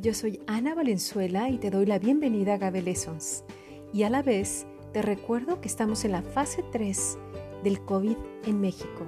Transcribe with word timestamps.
Yo 0.00 0.12
soy 0.12 0.40
Ana 0.48 0.74
Valenzuela 0.74 1.50
y 1.50 1.58
te 1.58 1.70
doy 1.70 1.86
la 1.86 2.00
bienvenida 2.00 2.54
a 2.54 2.58
Gabe 2.58 2.82
Lessons. 2.82 3.44
Y 3.92 4.02
a 4.02 4.10
la 4.10 4.22
vez 4.22 4.66
te 4.92 5.02
recuerdo 5.02 5.60
que 5.60 5.68
estamos 5.68 6.04
en 6.04 6.10
la 6.10 6.22
fase 6.22 6.64
3 6.72 7.16
del 7.62 7.80
COVID 7.84 8.16
en 8.46 8.60
México. 8.60 9.06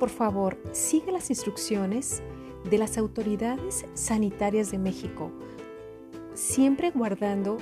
Por 0.00 0.08
favor, 0.08 0.56
sigue 0.72 1.12
las 1.12 1.28
instrucciones 1.28 2.22
de 2.70 2.78
las 2.78 2.96
autoridades 2.96 3.84
sanitarias 3.92 4.70
de 4.70 4.78
México, 4.78 5.30
siempre 6.32 6.92
guardando 6.92 7.58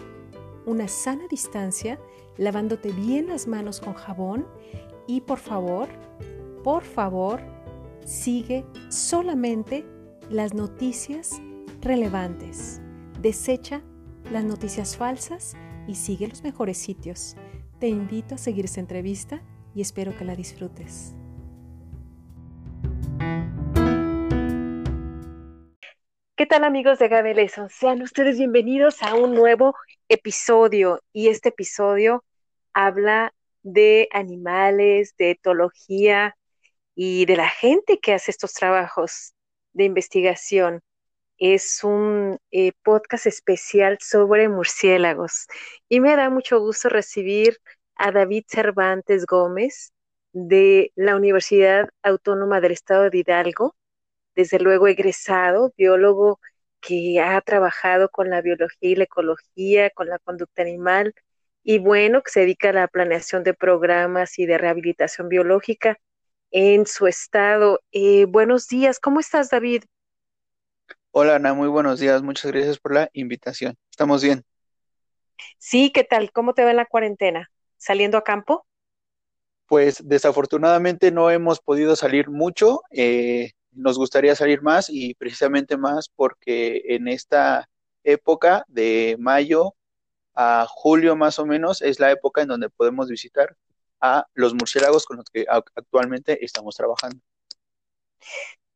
una 0.64 0.86
sana 0.86 1.26
distancia, 1.28 1.98
lavándote 2.36 2.92
bien 2.92 3.26
las 3.26 3.48
manos 3.48 3.80
con 3.80 3.94
jabón 3.94 4.46
y 5.08 5.22
por 5.22 5.38
favor, 5.38 5.88
por 6.62 6.84
favor, 6.84 7.40
sigue 8.04 8.64
solamente 8.90 9.84
las 10.30 10.54
noticias 10.54 11.40
relevantes. 11.84 12.80
Desecha 13.20 13.82
las 14.30 14.44
noticias 14.44 14.96
falsas 14.96 15.54
y 15.86 15.94
sigue 15.94 16.26
los 16.26 16.42
mejores 16.42 16.78
sitios. 16.78 17.36
Te 17.78 17.88
invito 17.88 18.34
a 18.34 18.38
seguir 18.38 18.64
esta 18.64 18.80
entrevista 18.80 19.42
y 19.74 19.82
espero 19.82 20.16
que 20.16 20.24
la 20.24 20.34
disfrutes. 20.34 21.14
¿Qué 26.36 26.46
tal 26.46 26.64
amigos 26.64 26.98
de 26.98 27.08
Gabe 27.08 27.48
Sean 27.70 28.02
ustedes 28.02 28.38
bienvenidos 28.38 29.02
a 29.02 29.14
un 29.14 29.34
nuevo 29.34 29.74
episodio 30.08 31.00
y 31.12 31.28
este 31.28 31.50
episodio 31.50 32.24
habla 32.72 33.32
de 33.62 34.08
animales, 34.10 35.14
de 35.16 35.30
etología 35.32 36.36
y 36.94 37.24
de 37.26 37.36
la 37.36 37.48
gente 37.48 37.98
que 38.00 38.14
hace 38.14 38.30
estos 38.30 38.52
trabajos 38.52 39.34
de 39.74 39.84
investigación. 39.84 40.82
Es 41.38 41.82
un 41.84 42.38
eh, 42.50 42.72
podcast 42.82 43.26
especial 43.26 43.98
sobre 44.00 44.48
murciélagos 44.48 45.46
y 45.88 46.00
me 46.00 46.16
da 46.16 46.30
mucho 46.30 46.60
gusto 46.60 46.88
recibir 46.88 47.58
a 47.96 48.12
David 48.12 48.44
Cervantes 48.48 49.26
Gómez 49.26 49.92
de 50.32 50.92
la 50.96 51.16
Universidad 51.16 51.88
Autónoma 52.02 52.60
del 52.60 52.72
Estado 52.72 53.10
de 53.10 53.18
Hidalgo 53.18 53.76
desde 54.34 54.58
luego 54.58 54.88
egresado, 54.88 55.72
biólogo 55.76 56.40
que 56.80 57.20
ha 57.20 57.40
trabajado 57.40 58.10
con 58.10 58.30
la 58.30 58.42
biología 58.42 58.90
y 58.90 58.96
la 58.96 59.04
ecología, 59.04 59.90
con 59.90 60.08
la 60.08 60.18
conducta 60.18 60.62
animal, 60.62 61.14
y 61.62 61.78
bueno, 61.78 62.22
que 62.22 62.30
se 62.30 62.40
dedica 62.40 62.70
a 62.70 62.72
la 62.72 62.88
planeación 62.88 63.42
de 63.42 63.54
programas 63.54 64.38
y 64.38 64.46
de 64.46 64.58
rehabilitación 64.58 65.28
biológica 65.28 65.98
en 66.50 66.86
su 66.86 67.06
estado. 67.06 67.80
Eh, 67.92 68.26
buenos 68.26 68.68
días, 68.68 69.00
¿cómo 69.00 69.20
estás, 69.20 69.50
David? 69.50 69.84
Hola, 71.16 71.36
Ana, 71.36 71.54
muy 71.54 71.68
buenos 71.68 72.00
días, 72.00 72.24
muchas 72.24 72.50
gracias 72.50 72.80
por 72.80 72.92
la 72.92 73.08
invitación. 73.12 73.78
¿Estamos 73.88 74.20
bien? 74.20 74.44
Sí, 75.58 75.92
¿qué 75.92 76.02
tal? 76.02 76.32
¿Cómo 76.32 76.54
te 76.54 76.64
va 76.64 76.72
en 76.72 76.76
la 76.76 76.86
cuarentena? 76.86 77.52
¿Saliendo 77.76 78.18
a 78.18 78.24
campo? 78.24 78.66
Pues 79.68 80.02
desafortunadamente 80.08 81.12
no 81.12 81.30
hemos 81.30 81.60
podido 81.60 81.94
salir 81.94 82.30
mucho. 82.30 82.82
Eh, 82.90 83.52
nos 83.70 83.96
gustaría 83.96 84.34
salir 84.34 84.60
más 84.62 84.90
y 84.90 85.14
precisamente 85.14 85.76
más 85.76 86.08
porque 86.08 86.82
en 86.84 87.06
esta 87.06 87.68
época 88.02 88.64
de 88.66 89.14
mayo 89.16 89.76
a 90.34 90.66
julio 90.68 91.14
más 91.14 91.38
o 91.38 91.46
menos 91.46 91.80
es 91.80 92.00
la 92.00 92.10
época 92.10 92.42
en 92.42 92.48
donde 92.48 92.70
podemos 92.70 93.08
visitar 93.08 93.56
a 94.00 94.26
los 94.34 94.52
murciélagos 94.52 95.06
con 95.06 95.18
los 95.18 95.26
que 95.26 95.46
actualmente 95.48 96.44
estamos 96.44 96.74
trabajando. 96.74 97.20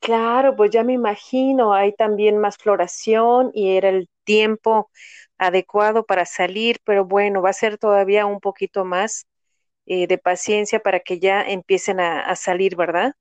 Claro, 0.01 0.57
pues 0.57 0.71
ya 0.71 0.85
me 0.85 0.93
imagino, 0.93 1.75
hay 1.75 1.93
también 1.93 2.39
más 2.39 2.57
floración 2.57 3.51
y 3.53 3.77
era 3.77 3.89
el 3.91 4.09
tiempo 4.25 4.91
adecuado 5.39 6.05
para 6.07 6.25
salir, 6.27 6.79
pero 6.85 7.05
bueno, 7.05 7.43
va 7.43 7.51
a 7.51 7.53
ser 7.53 7.79
todavía 7.79 8.27
un 8.27 8.41
poquito 8.41 8.85
más 8.85 9.27
eh, 9.87 10.07
de 10.07 10.19
paciencia 10.19 10.81
para 10.81 11.01
que 11.01 11.19
ya 11.19 11.43
empiecen 11.43 12.01
a 12.01 12.35
salir, 12.37 12.77
¿verdad? 12.77 13.15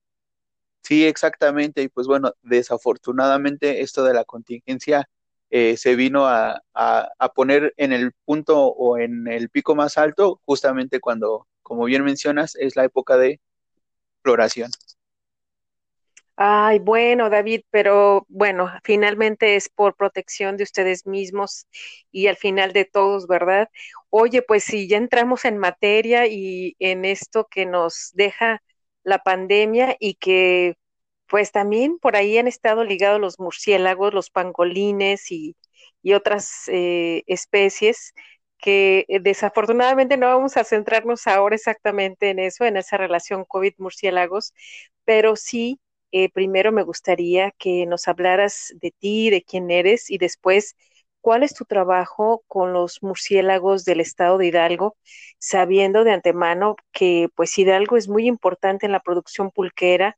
Sí, 0.87 1.05
exactamente. 1.05 1.81
Y 1.81 1.89
pues 1.89 2.07
bueno, 2.07 2.31
desafortunadamente 2.43 3.81
esto 3.81 4.05
de 4.05 4.13
la 4.13 4.23
contingencia 4.23 5.09
eh, 5.49 5.75
se 5.75 5.95
vino 5.97 6.27
a, 6.27 6.61
poner 7.35 7.73
en 7.75 7.91
el 7.91 8.13
punto 8.23 8.67
o 8.67 8.97
en 8.97 9.27
el 9.27 9.49
pico 9.49 9.75
más 9.75 9.97
alto 9.97 10.39
justamente 10.45 11.01
cuando, 11.01 11.45
como 11.61 11.83
bien 11.85 12.05
mencionas, 12.05 12.55
es 12.55 12.77
la 12.77 12.85
época 12.85 13.17
de 13.17 13.41
floración. 14.23 14.71
Ay, 16.39 16.77
bueno, 16.79 17.29
David, 17.31 17.61
pero 17.71 18.25
bueno, 18.29 18.71
finalmente 18.83 19.55
es 19.55 19.69
por 19.69 19.95
protección 19.95 20.55
de 20.55 20.63
ustedes 20.63 21.07
mismos 21.07 21.65
y 22.11 22.27
al 22.27 22.37
final 22.37 22.73
de 22.73 22.85
todos, 22.85 23.25
¿verdad? 23.27 23.69
Oye, 24.11 24.43
pues 24.43 24.63
si 24.63 24.87
ya 24.87 24.97
entramos 24.97 25.45
en 25.45 25.57
materia 25.57 26.27
y 26.27 26.75
en 26.79 27.05
esto 27.05 27.47
que 27.49 27.65
nos 27.65 28.11
deja 28.13 28.61
la 29.03 29.17
pandemia 29.23 29.95
y 29.99 30.13
que 30.15 30.75
pues 31.27 31.51
también 31.51 31.97
por 31.99 32.15
ahí 32.15 32.37
han 32.37 32.47
estado 32.47 32.83
ligados 32.83 33.19
los 33.21 33.39
murciélagos, 33.39 34.13
los 34.13 34.29
pangolines 34.29 35.31
y, 35.31 35.55
otras 36.15 36.63
eh, 36.69 37.23
especies 37.27 38.13
que 38.59 39.05
eh, 39.09 39.19
desafortunadamente 39.19 40.17
no 40.17 40.27
vamos 40.27 40.55
a 40.57 40.63
centrarnos 40.63 41.27
ahora 41.27 41.55
exactamente 41.55 42.29
en 42.29 42.39
eso, 42.39 42.63
en 42.65 42.77
esa 42.77 42.97
relación 42.97 43.43
COVID-murciélagos, 43.45 44.53
pero 45.05 45.35
sí, 45.35 45.79
eh, 46.23 46.29
primero 46.33 46.71
me 46.71 46.83
gustaría 46.83 47.51
que 47.51 47.85
nos 47.85 48.07
hablaras 48.07 48.73
de 48.81 48.91
ti, 48.91 49.29
de 49.29 49.43
quién 49.43 49.71
eres 49.71 50.09
y 50.09 50.17
después 50.17 50.75
cuál 51.21 51.43
es 51.43 51.53
tu 51.53 51.65
trabajo 51.65 52.43
con 52.47 52.73
los 52.73 53.03
murciélagos 53.03 53.85
del 53.85 53.99
estado 53.99 54.37
de 54.37 54.47
Hidalgo, 54.47 54.97
sabiendo 55.39 56.03
de 56.03 56.11
antemano 56.13 56.75
que 56.91 57.29
pues 57.35 57.57
Hidalgo 57.57 57.97
es 57.97 58.07
muy 58.07 58.27
importante 58.27 58.85
en 58.85 58.91
la 58.93 59.01
producción 59.01 59.51
pulquera 59.51 60.17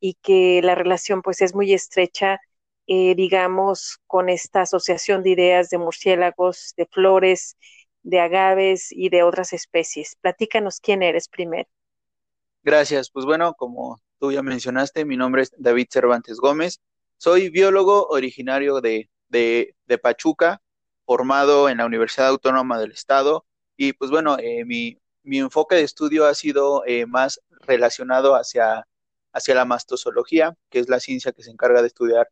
y 0.00 0.14
que 0.22 0.60
la 0.62 0.74
relación 0.74 1.22
pues 1.22 1.40
es 1.42 1.54
muy 1.54 1.72
estrecha, 1.72 2.40
eh, 2.86 3.14
digamos, 3.14 3.98
con 4.06 4.28
esta 4.28 4.62
asociación 4.62 5.22
de 5.22 5.30
ideas 5.30 5.70
de 5.70 5.78
murciélagos, 5.78 6.74
de 6.76 6.86
flores, 6.86 7.56
de 8.02 8.20
agaves 8.20 8.88
y 8.90 9.10
de 9.10 9.22
otras 9.22 9.52
especies. 9.52 10.16
Platícanos 10.20 10.80
quién 10.80 11.02
eres 11.02 11.28
primero. 11.28 11.68
Gracias. 12.62 13.10
Pues 13.10 13.24
bueno, 13.26 13.54
como 13.54 14.00
tú 14.18 14.32
ya 14.32 14.42
mencionaste, 14.42 15.04
mi 15.04 15.16
nombre 15.16 15.42
es 15.42 15.52
David 15.56 15.88
Cervantes 15.90 16.38
Gómez. 16.38 16.80
Soy 17.16 17.50
biólogo 17.50 18.06
originario 18.08 18.80
de 18.80 19.08
de, 19.28 19.98
Pachuca, 20.02 20.62
formado 21.06 21.68
en 21.68 21.78
la 21.78 21.86
Universidad 21.86 22.28
Autónoma 22.28 22.78
del 22.78 22.92
Estado. 22.92 23.46
Y 23.76 23.92
pues 23.92 24.10
bueno, 24.10 24.36
eh, 24.38 24.64
mi, 24.64 24.98
enfoque 25.24 25.76
de 25.76 25.82
estudio 25.82 26.26
ha 26.26 26.34
sido 26.34 26.84
eh, 26.86 27.06
más 27.06 27.40
relacionado 27.60 28.34
hacia, 28.34 28.86
hacia 29.32 29.54
la 29.54 29.64
mastozoología, 29.64 30.54
que 30.70 30.80
es 30.80 30.88
la 30.88 31.00
ciencia 31.00 31.32
que 31.32 31.42
se 31.42 31.50
encarga 31.50 31.82
de 31.82 31.88
estudiar 31.88 32.28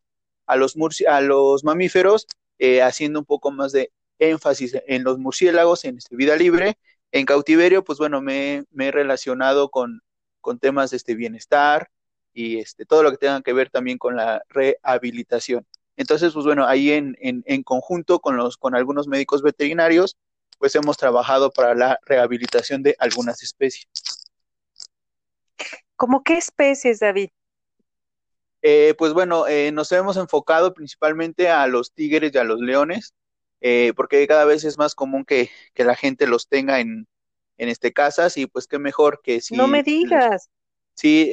a 0.47 0.55
los, 0.55 0.75
a 1.07 1.21
los 1.21 1.63
mamíferos, 1.63 2.27
eh, 2.59 2.81
haciendo 2.81 3.19
un 3.19 3.25
poco 3.25 3.51
más 3.51 3.71
de 3.71 3.91
énfasis 4.19 4.77
en 4.87 5.03
los 5.03 5.19
murciélagos, 5.19 5.85
en 5.85 5.97
este, 5.97 6.15
vida 6.15 6.35
libre. 6.35 6.77
En 7.11 7.25
cautiverio, 7.25 7.83
pues 7.83 7.99
bueno, 7.99 8.21
me, 8.21 8.65
he 8.77 8.91
relacionado 8.91 9.69
con, 9.69 10.01
con 10.47 10.59
temas 10.59 10.91
de 10.91 10.97
este 10.97 11.13
bienestar 11.13 11.89
y 12.33 12.59
este, 12.59 12.85
todo 12.85 13.03
lo 13.03 13.11
que 13.11 13.17
tenga 13.17 13.41
que 13.41 13.51
ver 13.51 13.69
también 13.69 13.97
con 13.97 14.15
la 14.15 14.41
rehabilitación. 14.47 15.67
Entonces, 15.97 16.31
pues 16.31 16.45
bueno, 16.45 16.65
ahí 16.65 16.91
en, 16.91 17.17
en, 17.19 17.63
conjunto 17.63 18.21
con, 18.21 18.37
los, 18.37 18.55
con 18.55 18.73
algunos 18.73 19.09
médicos 19.09 19.41
veterinarios, 19.41 20.15
pues 20.57 20.73
hemos 20.75 20.95
trabajado 20.95 21.51
para 21.51 21.75
la 21.75 21.99
rehabilitación 22.05 22.81
de 22.81 22.95
algunas 22.97 23.43
especies. 23.43 23.89
¿Cómo 25.97 26.23
qué 26.23 26.37
especies, 26.37 27.01
David? 27.01 27.29
Eh, 28.61 28.95
pues 28.97 29.11
bueno, 29.11 29.47
eh, 29.47 29.73
nos 29.73 29.91
hemos 29.91 30.15
enfocado 30.15 30.73
principalmente 30.73 31.49
a 31.49 31.67
los 31.67 31.91
tigres 31.91 32.31
y 32.33 32.37
a 32.37 32.45
los 32.45 32.61
leones, 32.61 33.13
eh, 33.59 33.91
porque 33.97 34.25
cada 34.27 34.45
vez 34.45 34.63
es 34.63 34.77
más 34.77 34.95
común 34.95 35.25
que, 35.25 35.49
la 35.75 35.95
gente 35.97 36.25
los 36.25 36.47
tenga 36.47 36.79
en, 36.79 37.05
en 37.57 37.69
este 37.69 37.93
casas 37.93 38.37
y 38.37 38.47
pues 38.47 38.67
qué 38.67 38.79
mejor 38.79 39.21
que 39.23 39.41
si... 39.41 39.55
No 39.55 39.67
me 39.67 39.83
digas. 39.83 40.49
Sí, 40.93 41.31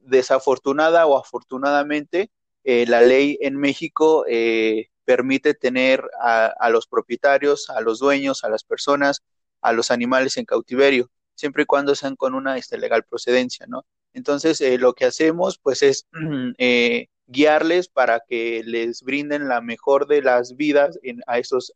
desafortunada 0.00 1.06
o 1.06 1.16
afortunadamente, 1.16 2.30
eh, 2.64 2.86
la 2.86 3.02
ley 3.02 3.38
en 3.42 3.56
México 3.58 4.24
eh, 4.26 4.88
permite 5.04 5.52
tener 5.52 6.02
a, 6.18 6.70
los 6.70 6.86
propietarios, 6.86 7.68
a 7.68 7.82
los 7.82 7.98
dueños, 7.98 8.42
a 8.42 8.48
las 8.48 8.64
personas, 8.64 9.22
a 9.60 9.74
los 9.74 9.90
animales 9.90 10.38
en 10.38 10.46
cautiverio, 10.46 11.10
siempre 11.34 11.64
y 11.64 11.66
cuando 11.66 11.94
sean 11.94 12.16
con 12.16 12.34
una 12.34 12.56
este, 12.56 12.78
legal 12.78 13.04
procedencia, 13.04 13.66
¿no? 13.68 13.84
Entonces, 14.14 14.62
eh, 14.62 14.78
lo 14.78 14.94
que 14.94 15.04
hacemos, 15.04 15.58
pues, 15.58 15.82
es 15.82 16.06
guiarles 17.26 17.88
para 17.88 18.20
que 18.20 18.62
les 18.64 19.02
brinden 19.02 19.48
la 19.48 19.60
mejor 19.60 20.06
de 20.06 20.22
las 20.22 20.56
vidas 20.56 20.98
a 21.26 21.38
esos. 21.38 21.74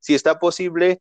Si 0.00 0.14
está 0.14 0.40
posible, 0.40 1.00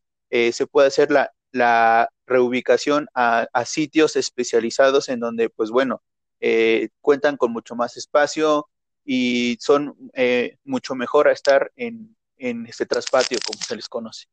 se 0.52 0.68
puede 0.68 0.88
hacer 0.88 1.10
la, 1.12 2.10
reubicación 2.26 3.08
a, 3.14 3.48
a, 3.54 3.66
sitios 3.66 4.16
especializados 4.16 5.10
en 5.10 5.20
donde, 5.20 5.50
pues 5.50 5.70
bueno, 5.70 6.02
eh, 6.40 6.90
cuentan 7.02 7.38
con 7.38 7.52
mucho 7.52 7.76
más 7.76 7.96
espacio, 7.98 8.68
y 9.06 9.58
son 9.60 9.96
eh, 10.14 10.58
mucho 10.64 10.96
mejor 10.96 11.28
a 11.28 11.32
estar 11.34 11.72
en, 11.76 12.16
en 12.38 12.66
este 12.66 12.86
traspatio, 12.86 13.38
como 13.46 13.60
se 13.62 13.76
les 13.76 13.90
conoce. 13.90 14.26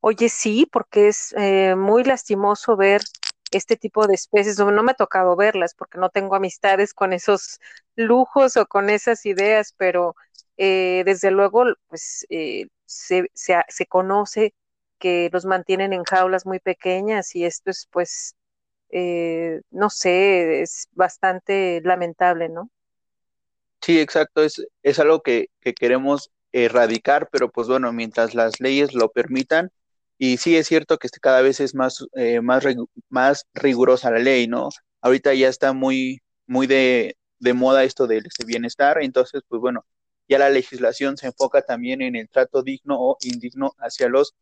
Oye, 0.00 0.28
sí, 0.28 0.68
porque 0.70 1.08
es 1.08 1.34
eh, 1.36 1.74
muy 1.76 2.04
lastimoso 2.04 2.76
ver 2.76 3.02
este 3.50 3.76
tipo 3.76 4.06
de 4.06 4.14
especies. 4.14 4.58
No, 4.58 4.82
me 4.82 4.92
ha 4.92 4.94
tocado 4.94 5.34
verlas 5.36 5.74
porque 5.74 5.98
no 5.98 6.10
tengo 6.10 6.36
amistades 6.36 6.92
con 6.92 7.12
esos 7.12 7.60
lujos 7.96 8.56
o 8.56 8.66
con 8.66 8.90
esas 8.90 9.24
ideas, 9.26 9.74
pero 9.76 10.14
eh, 10.58 11.02
desde 11.06 11.30
luego, 11.30 11.64
pues 11.88 12.26
eh, 12.28 12.66
se, 12.86 13.30
se, 13.34 13.56
se, 13.68 13.86
conoce 13.86 14.54
que 14.98 15.28
los 15.32 15.44
mantienen 15.44 15.92
en 15.92 16.04
jaulas 16.04 16.46
muy 16.46 16.58
pequeñas 16.60 17.34
y 17.36 17.44
esto 17.44 17.70
es, 17.70 17.88
pues, 17.90 18.34
no 19.70 19.90
sé, 19.90 20.62
es 20.62 20.88
bastante 20.92 21.80
lamentable, 21.84 22.48
¿no? 22.48 22.70
Sí, 23.82 24.00
exacto, 24.00 24.42
es, 24.42 24.66
es 24.82 24.98
algo 24.98 25.22
que, 25.22 25.48
que 25.60 25.74
queremos 25.74 26.30
erradicar, 26.52 27.28
pero 27.30 27.50
pues 27.50 27.68
bueno, 27.68 27.92
mientras 27.92 28.34
las 28.34 28.60
leyes 28.60 28.94
lo 28.94 29.10
permitan, 29.10 29.70
y 30.18 30.38
sí 30.38 30.56
es 30.56 30.66
cierto 30.66 30.98
que 30.98 31.06
este 31.06 31.20
cada 31.20 31.42
vez 31.42 31.60
es 31.60 31.74
más, 31.74 32.06
eh, 32.14 32.40
más, 32.40 32.64
más 33.10 33.46
rigurosa 33.54 34.10
la 34.10 34.18
ley, 34.18 34.46
¿no? 34.48 34.70
Ahorita 35.02 35.34
ya 35.34 35.48
está 35.48 35.72
muy, 35.72 36.20
muy 36.46 36.66
de, 36.66 37.16
de 37.38 37.52
moda 37.54 37.84
esto 37.84 38.06
del 38.06 38.26
este 38.26 38.44
bienestar, 38.46 39.02
entonces, 39.02 39.42
pues 39.48 39.60
bueno, 39.60 39.84
ya 40.28 40.38
la 40.38 40.50
legislación 40.50 41.16
se 41.16 41.28
enfoca 41.28 41.62
también 41.62 42.02
en 42.02 42.16
el 42.16 42.28
trato 42.28 42.62
digno 42.62 42.96
o 42.98 43.16
indigno 43.22 43.74
hacia 43.78 44.08
los 44.08 44.34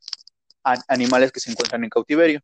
animales 0.88 1.31
que 1.31 1.40
se 1.40 1.50
encuentran 1.50 1.84
en 1.84 1.90
cautiverio. 1.90 2.40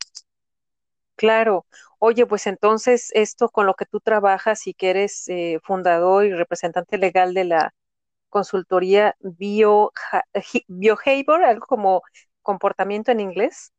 Claro. 1.17 1.67
Oye, 1.99 2.25
pues 2.27 2.47
entonces 2.47 3.11
esto 3.13 3.51
con 3.51 3.67
lo 3.67 3.75
que 3.75 3.85
tú 3.85 4.01
trabajas 4.01 4.67
y 4.67 4.75
que 4.75 4.91
eres 4.91 5.29
eh, 5.29 5.59
fundador 5.63 6.25
y 6.25 6.33
representante 6.33 6.97
legal 6.97 7.35
de 7.35 7.45
la 7.45 7.75
consultoría 8.31 9.17
bio, 9.21 9.93
biohaber, 10.69 11.45
algo 11.45 11.67
como 11.67 12.03
comportamiento 12.43 13.11
en 13.13 13.21
inglés. 13.21 13.73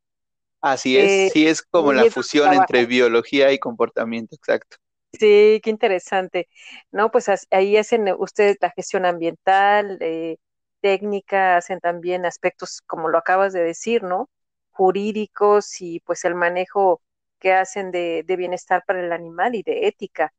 Así 0.61 0.97
es, 0.97 1.09
eh, 1.09 1.29
sí 1.33 1.47
es 1.47 1.63
como 1.63 1.93
la 1.93 2.05
fusión 2.11 2.53
entre 2.53 2.85
biología 2.85 3.51
y 3.51 3.57
comportamiento, 3.57 4.35
exacto. 4.35 4.77
Sí, 5.13 5.59
qué 5.63 5.69
interesante. 5.69 6.47
No, 6.91 7.11
pues 7.11 7.29
ahí 7.51 7.77
hacen 7.77 8.07
ustedes 8.17 8.57
la 8.61 8.71
gestión 8.71 9.05
ambiental, 9.05 9.97
eh, 10.01 10.37
técnica, 10.79 11.57
hacen 11.57 11.79
también 11.79 12.25
aspectos, 12.25 12.81
como 12.87 13.09
lo 13.09 13.17
acabas 13.17 13.53
de 13.53 13.63
decir, 13.63 14.03
¿no? 14.03 14.29
Jurídicos 14.71 15.81
y 15.81 15.99
pues 16.01 16.23
el 16.25 16.35
manejo 16.35 17.01
que 17.39 17.53
hacen 17.53 17.91
de, 17.91 18.23
bienestar 18.27 18.83
para 18.85 19.01
el 19.01 19.11
animal 19.11 19.55
y 19.55 19.63
de 19.63 19.87
ética. 19.87 20.33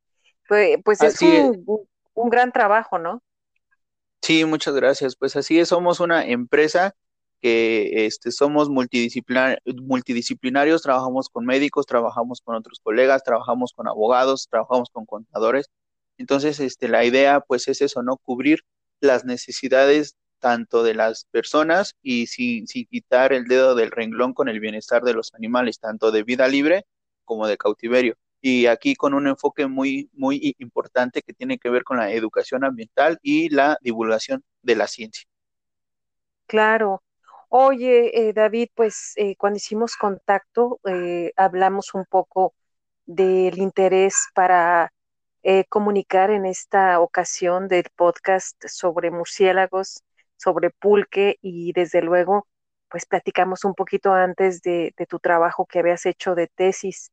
Pues, 0.47 0.77
pues 0.83 1.01
es 1.01 1.21
un, 1.21 1.87
un 2.13 2.29
gran 2.29 2.51
trabajo, 2.51 2.97
¿no? 2.97 3.21
Sí, 4.21 4.45
muchas 4.45 4.73
gracias. 4.73 5.15
Pues 5.15 5.35
así 5.35 5.59
es, 5.59 5.69
somos 5.69 5.99
una 5.99 6.25
empresa 6.25 6.95
que 7.43 8.05
este, 8.05 8.31
somos 8.31 8.69
multidisciplinar, 8.69 9.61
multidisciplinarios, 9.65 10.81
trabajamos 10.81 11.27
con 11.27 11.45
médicos, 11.45 11.85
trabajamos 11.85 12.39
con 12.39 12.55
otros 12.55 12.79
colegas, 12.81 13.21
trabajamos 13.21 13.73
con 13.73 13.89
abogados, 13.89 14.47
trabajamos 14.49 14.89
con 14.89 15.05
contadores. 15.05 15.69
Entonces, 16.17 16.61
este, 16.61 16.87
la 16.87 17.03
idea 17.03 17.41
pues 17.41 17.67
es 17.67 17.81
eso, 17.81 18.01
¿no? 18.01 18.15
Cubrir 18.15 18.61
las 19.01 19.25
necesidades 19.25 20.15
tanto 20.39 20.83
de 20.83 20.93
las 20.93 21.25
personas 21.31 21.95
y 22.01 22.27
sin, 22.27 22.65
sin 22.67 22.85
quitar 22.85 23.33
el 23.33 23.43
dedo 23.43 23.75
del 23.75 23.91
renglón 23.91 24.33
con 24.33 24.47
el 24.47 24.61
bienestar 24.61 25.03
de 25.03 25.13
los 25.13 25.33
animales, 25.33 25.79
tanto 25.79 26.11
de 26.11 26.23
vida 26.23 26.47
libre 26.47 26.85
como 27.25 27.47
de 27.47 27.57
cautiverio. 27.57 28.15
Y 28.39 28.67
aquí 28.67 28.95
con 28.95 29.13
un 29.13 29.27
enfoque 29.27 29.67
muy, 29.67 30.09
muy 30.13 30.55
importante 30.59 31.21
que 31.21 31.33
tiene 31.33 31.57
que 31.57 31.69
ver 31.69 31.83
con 31.83 31.97
la 31.97 32.13
educación 32.13 32.63
ambiental 32.63 33.19
y 33.21 33.49
la 33.49 33.77
divulgación 33.81 34.45
de 34.61 34.77
la 34.77 34.87
ciencia. 34.87 35.25
Claro, 36.47 37.01
Oye, 37.55 38.29
eh, 38.29 38.33
David, 38.33 38.69
pues 38.75 39.13
eh, 39.15 39.35
cuando 39.35 39.57
hicimos 39.57 39.95
contacto 39.95 40.79
eh, 40.89 41.33
hablamos 41.37 41.93
un 41.93 42.03
poco 42.05 42.55
del 43.05 43.59
interés 43.59 44.15
para 44.33 44.91
comunicar 45.69 46.31
en 46.31 46.45
esta 46.45 46.99
ocasión 47.01 47.67
del 47.67 47.85
podcast 47.95 48.55
sobre 48.67 49.11
murciélagos, 49.11 50.03
sobre 50.37 50.69
pulque 50.71 51.37
y 51.41 51.73
desde 51.73 52.01
luego, 52.01 52.47
pues 52.89 53.05
platicamos 53.05 53.65
un 53.65 53.75
poquito 53.75 54.13
antes 54.13 54.61
de, 54.61 54.93
de 54.97 55.05
tu 55.05 55.19
trabajo 55.19 55.65
que 55.65 55.79
habías 55.79 56.05
hecho 56.05 56.35
de 56.35 56.47
tesis. 56.47 57.11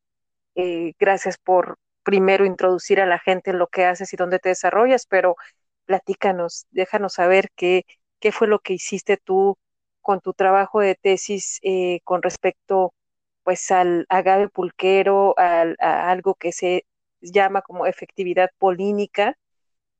gracias 0.98 1.38
por 1.38 1.78
primero 2.04 2.44
introducir 2.46 3.00
a 3.00 3.06
la 3.06 3.19
gente 3.19 3.50
en 3.50 3.58
lo 3.58 3.69
que 3.69 3.84
haces 3.86 4.12
y 4.12 4.16
dónde 4.16 4.38
te 4.38 4.50
desarrollas, 4.50 5.06
pero 5.06 5.36
platícanos, 5.86 6.66
déjanos 6.70 7.14
saber 7.14 7.50
qué, 7.56 7.84
qué 8.20 8.32
fue 8.32 8.48
lo 8.48 8.60
que 8.60 8.75
hiciste 8.75 9.16
tú 9.19 9.58
con 10.02 10.20
tu 10.20 10.32
trabajo 10.32 10.81
de 10.81 10.94
tesis 10.94 11.58
eh, 11.62 12.00
con 12.05 12.23
respecto 12.23 12.94
pues 13.43 13.70
al 13.70 14.06
agave 14.08 14.49
pulquero, 14.49 15.35
al, 15.38 15.76
a 15.81 16.11
algo 16.11 16.35
que 16.35 16.52
se 16.52 16.87
llama 17.20 17.62
como 17.62 17.87
efectividad 17.87 18.50
polínica 18.58 19.37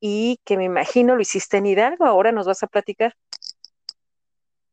y 0.01 0.41
que 0.45 0.57
me 0.57 0.65
imagino 0.65 1.15
lo 1.15 1.23
hiciste 1.23 1.59
en 1.59 1.67
Hidalgo, 1.67 2.07
ahora 2.07 2.33
nos 2.33 2.47
vas 2.47 2.63
a 2.63 2.67
platicar. 2.67 3.15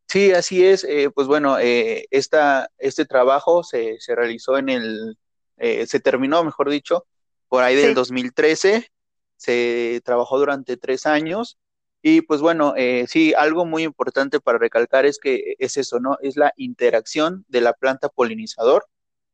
Sí, 0.08 0.32
así 0.32 0.66
es. 0.66 0.86
Eh, 0.86 1.10
pues 1.14 1.28
bueno, 1.28 1.60
eh, 1.60 2.08
esta, 2.12 2.70
este 2.78 3.06
trabajo 3.06 3.64
se, 3.64 4.00
se 4.00 4.16
realizó 4.16 4.58
en 4.58 4.70
el, 4.70 5.18
eh, 5.58 5.86
se 5.86 6.00
terminó, 6.00 6.44
mejor 6.44 6.70
dicho, 6.70 7.06
por 7.50 7.64
ahí 7.64 7.76
del 7.76 7.94
2013. 7.94 8.90
Se 9.36 10.02
trabajó 10.06 10.40
durante 10.40 10.78
tres 10.78 11.06
años 11.06 11.58
y 12.02 12.22
pues 12.22 12.42
bueno, 12.42 12.74
eh, 12.78 13.06
sí, 13.08 13.34
algo 13.34 13.66
muy 13.66 13.84
importante 13.84 14.40
para 14.40 14.58
recalcar 14.58 15.06
es 15.06 15.20
que 15.20 15.56
es 15.60 15.78
eso, 15.78 16.00
¿no? 16.00 16.18
Es 16.22 16.38
la 16.38 16.54
interacción 16.58 17.46
de 17.50 17.62
la 17.62 17.74
planta 17.74 18.10
polinizador. 18.10 18.86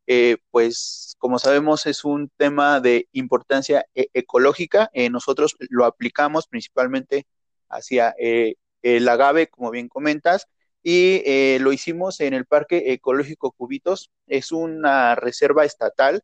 Eh, 0.07 0.37
pues 0.51 1.15
como 1.19 1.39
sabemos 1.39 1.85
es 1.85 2.03
un 2.03 2.29
tema 2.37 2.81
de 2.81 3.07
importancia 3.11 3.85
e-, 3.95 4.09
ecológica. 4.13 4.89
Eh, 4.93 5.09
nosotros 5.09 5.55
lo 5.69 5.85
aplicamos 5.85 6.47
principalmente 6.47 7.27
hacia 7.69 8.15
el 8.81 9.07
agave, 9.09 9.47
como 9.47 9.71
bien 9.71 9.87
comentas, 9.89 10.47
y 10.83 11.57
lo 11.59 11.73
hicimos 11.73 12.19
en 12.19 12.33
el 12.33 12.45
Parque 12.45 12.93
Ecológico 12.93 13.51
Cubitos. 13.51 14.11
Es 14.27 14.51
una 14.51 15.15
reserva 15.15 15.65
estatal 15.65 16.21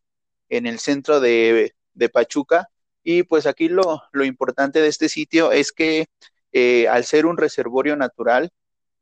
en 0.49 0.67
el 0.67 0.79
centro 0.79 1.19
de 1.19 1.73
Pachuca. 2.13 2.69
Y 3.11 3.23
pues 3.23 3.47
aquí 3.47 3.69
lo, 3.69 4.03
lo 4.11 4.23
importante 4.23 4.81
de 4.81 4.87
este 4.87 5.09
sitio 5.09 5.51
es 5.51 5.71
que 5.71 6.05
eh, 6.51 6.87
al 6.87 7.05
ser 7.05 7.25
un 7.25 7.37
reservorio 7.37 7.95
natural, 7.95 8.51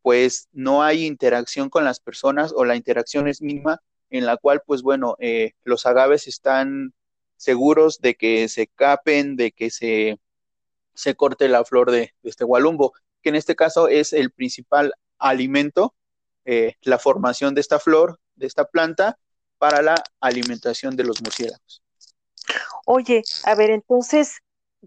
pues 0.02 0.48
no 0.54 0.82
hay 0.82 1.06
interacción 1.06 1.70
con 1.70 1.84
las 1.84 2.00
personas 2.00 2.54
o 2.56 2.64
la 2.64 2.78
interacción 2.78 3.28
es 3.28 3.42
mínima 3.42 3.82
en 4.10 4.26
la 4.26 4.38
cual, 4.38 4.62
pues 4.66 4.82
bueno, 4.82 5.18
eh, 5.20 5.56
los 5.66 5.86
agaves 5.86 6.26
están 6.30 6.94
seguros 7.36 8.00
de 8.00 8.16
que 8.16 8.48
se 8.48 8.68
capen, 8.68 9.36
de 9.36 9.52
que 9.52 9.70
se, 9.72 10.22
se 10.94 11.16
corte 11.16 11.50
la 11.50 11.66
flor 11.66 11.92
de, 11.92 12.14
este 12.24 12.46
gualumbo, 12.46 12.94
que 13.22 13.28
en 13.28 13.36
este 13.36 13.58
caso 13.58 13.90
es 13.90 14.14
el 14.14 14.32
principal 14.32 14.94
alimento, 15.18 15.96
eh, 16.46 16.76
la 16.82 16.98
formación 16.98 17.56
de 17.56 17.60
esta 17.60 17.78
flor, 17.78 18.22
de 18.38 18.48
esta 18.48 18.64
planta, 18.64 19.20
para 19.58 19.82
la 19.82 20.02
alimentación 20.22 20.96
de 20.96 21.04
los 21.04 21.22
murciélagos. 21.22 21.82
Oye, 22.90 23.22
a 23.44 23.54
ver, 23.54 23.70
entonces, 23.70 24.38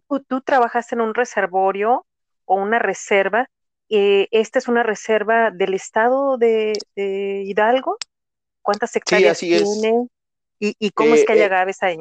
tú, 0.08 0.20
tú 0.20 0.40
trabajaste 0.40 0.94
en 0.94 1.02
un 1.02 1.12
reservorio 1.12 2.06
o 2.46 2.54
una 2.54 2.78
reserva. 2.78 3.50
Eh, 3.90 4.26
esta 4.30 4.58
es 4.58 4.68
una 4.68 4.82
reserva 4.82 5.50
del 5.50 5.74
estado 5.74 6.38
de, 6.38 6.72
Hidalgo. 6.96 7.98
¿Cuántas 8.62 8.96
hectáreas 8.96 9.38
tiene? 9.38 10.08
¿Y, 10.58 10.90
cómo 10.92 11.14
es 11.14 11.26
que 11.26 11.32
hay 11.32 11.40
eh, 11.40 11.42
eh, 11.42 11.44
agaves 11.44 11.82
ahí? 11.82 11.98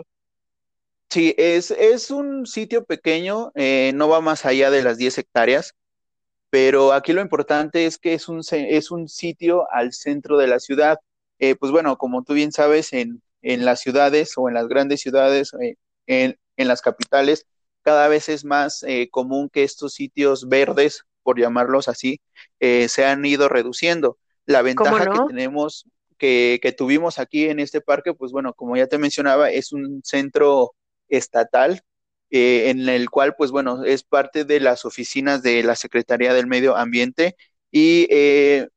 Sí, 1.09 1.35
es, 1.37 1.71
es 1.71 2.11
un 2.11 2.45
sitio 2.45 2.85
pequeño, 2.85 3.51
no 3.93 4.07
va 4.07 4.21
más 4.21 4.45
allá 4.45 4.71
de 4.71 4.83
las 4.83 4.97
10 4.97 5.17
hectáreas, 5.17 5.75
pero 6.49 6.93
aquí 6.93 7.11
lo 7.11 7.19
importante 7.19 7.85
es 7.85 7.97
que 7.97 8.13
es 8.13 8.29
un, 8.29 8.41
es 8.51 8.89
un 8.89 9.09
sitio 9.09 9.69
al 9.69 9.91
centro 9.91 10.37
de 10.37 10.47
la 10.47 10.59
ciudad. 10.59 10.97
pues 11.37 11.73
bueno, 11.73 11.97
como 11.97 12.23
tú 12.23 12.35
bien 12.35 12.53
sabes, 12.53 12.93
en, 12.93 13.21
en 13.41 13.65
las 13.65 13.81
ciudades 13.81 14.31
o 14.37 14.47
en 14.47 14.53
las 14.53 14.69
grandes 14.69 15.01
ciudades, 15.01 15.51
en, 16.09 16.37
en 16.57 16.67
las 16.67 16.81
capitales, 16.81 17.45
cada 17.83 18.07
vez 18.07 18.27
es 18.29 18.43
más 18.43 18.83
eh, 18.83 19.09
común 19.09 19.49
que 19.49 19.63
estos 19.63 19.93
sitios 19.93 20.49
verdes, 20.49 21.05
por 21.23 21.39
llamarlos 21.39 21.87
así, 21.87 22.19
eh, 22.59 22.89
se 22.89 23.05
han 23.05 23.23
ido 23.23 23.47
reduciendo. 23.47 24.17
La 24.45 24.61
ventaja 24.63 25.05
que 25.05 25.19
tenemos, 25.27 25.85
que, 26.17 26.59
que, 26.61 26.71
tuvimos 26.71 27.19
aquí 27.19 27.45
en 27.47 27.59
este 27.59 27.79
parque, 27.79 28.13
pues 28.13 28.31
bueno, 28.31 28.53
como 28.53 28.75
ya 28.75 28.87
te 28.87 28.97
mencionaba, 28.97 29.51
es 29.51 29.71
un 29.71 30.01
centro 30.03 30.73
estatal 31.07 31.81
eh, 32.31 32.69
en 32.69 32.89
el 32.89 33.09
cual, 33.09 33.35
pues 33.37 33.51
bueno, 33.51 33.83
es 33.85 34.03
parte 34.03 34.43
de 34.43 34.59
las 34.59 34.85
oficinas 34.85 35.43
de 35.43 35.61
la 35.63 35.75
Secretaría 35.75 36.33
del 36.33 36.47
Medio 36.47 36.75
Ambiente 36.75 37.35
y 37.71 38.07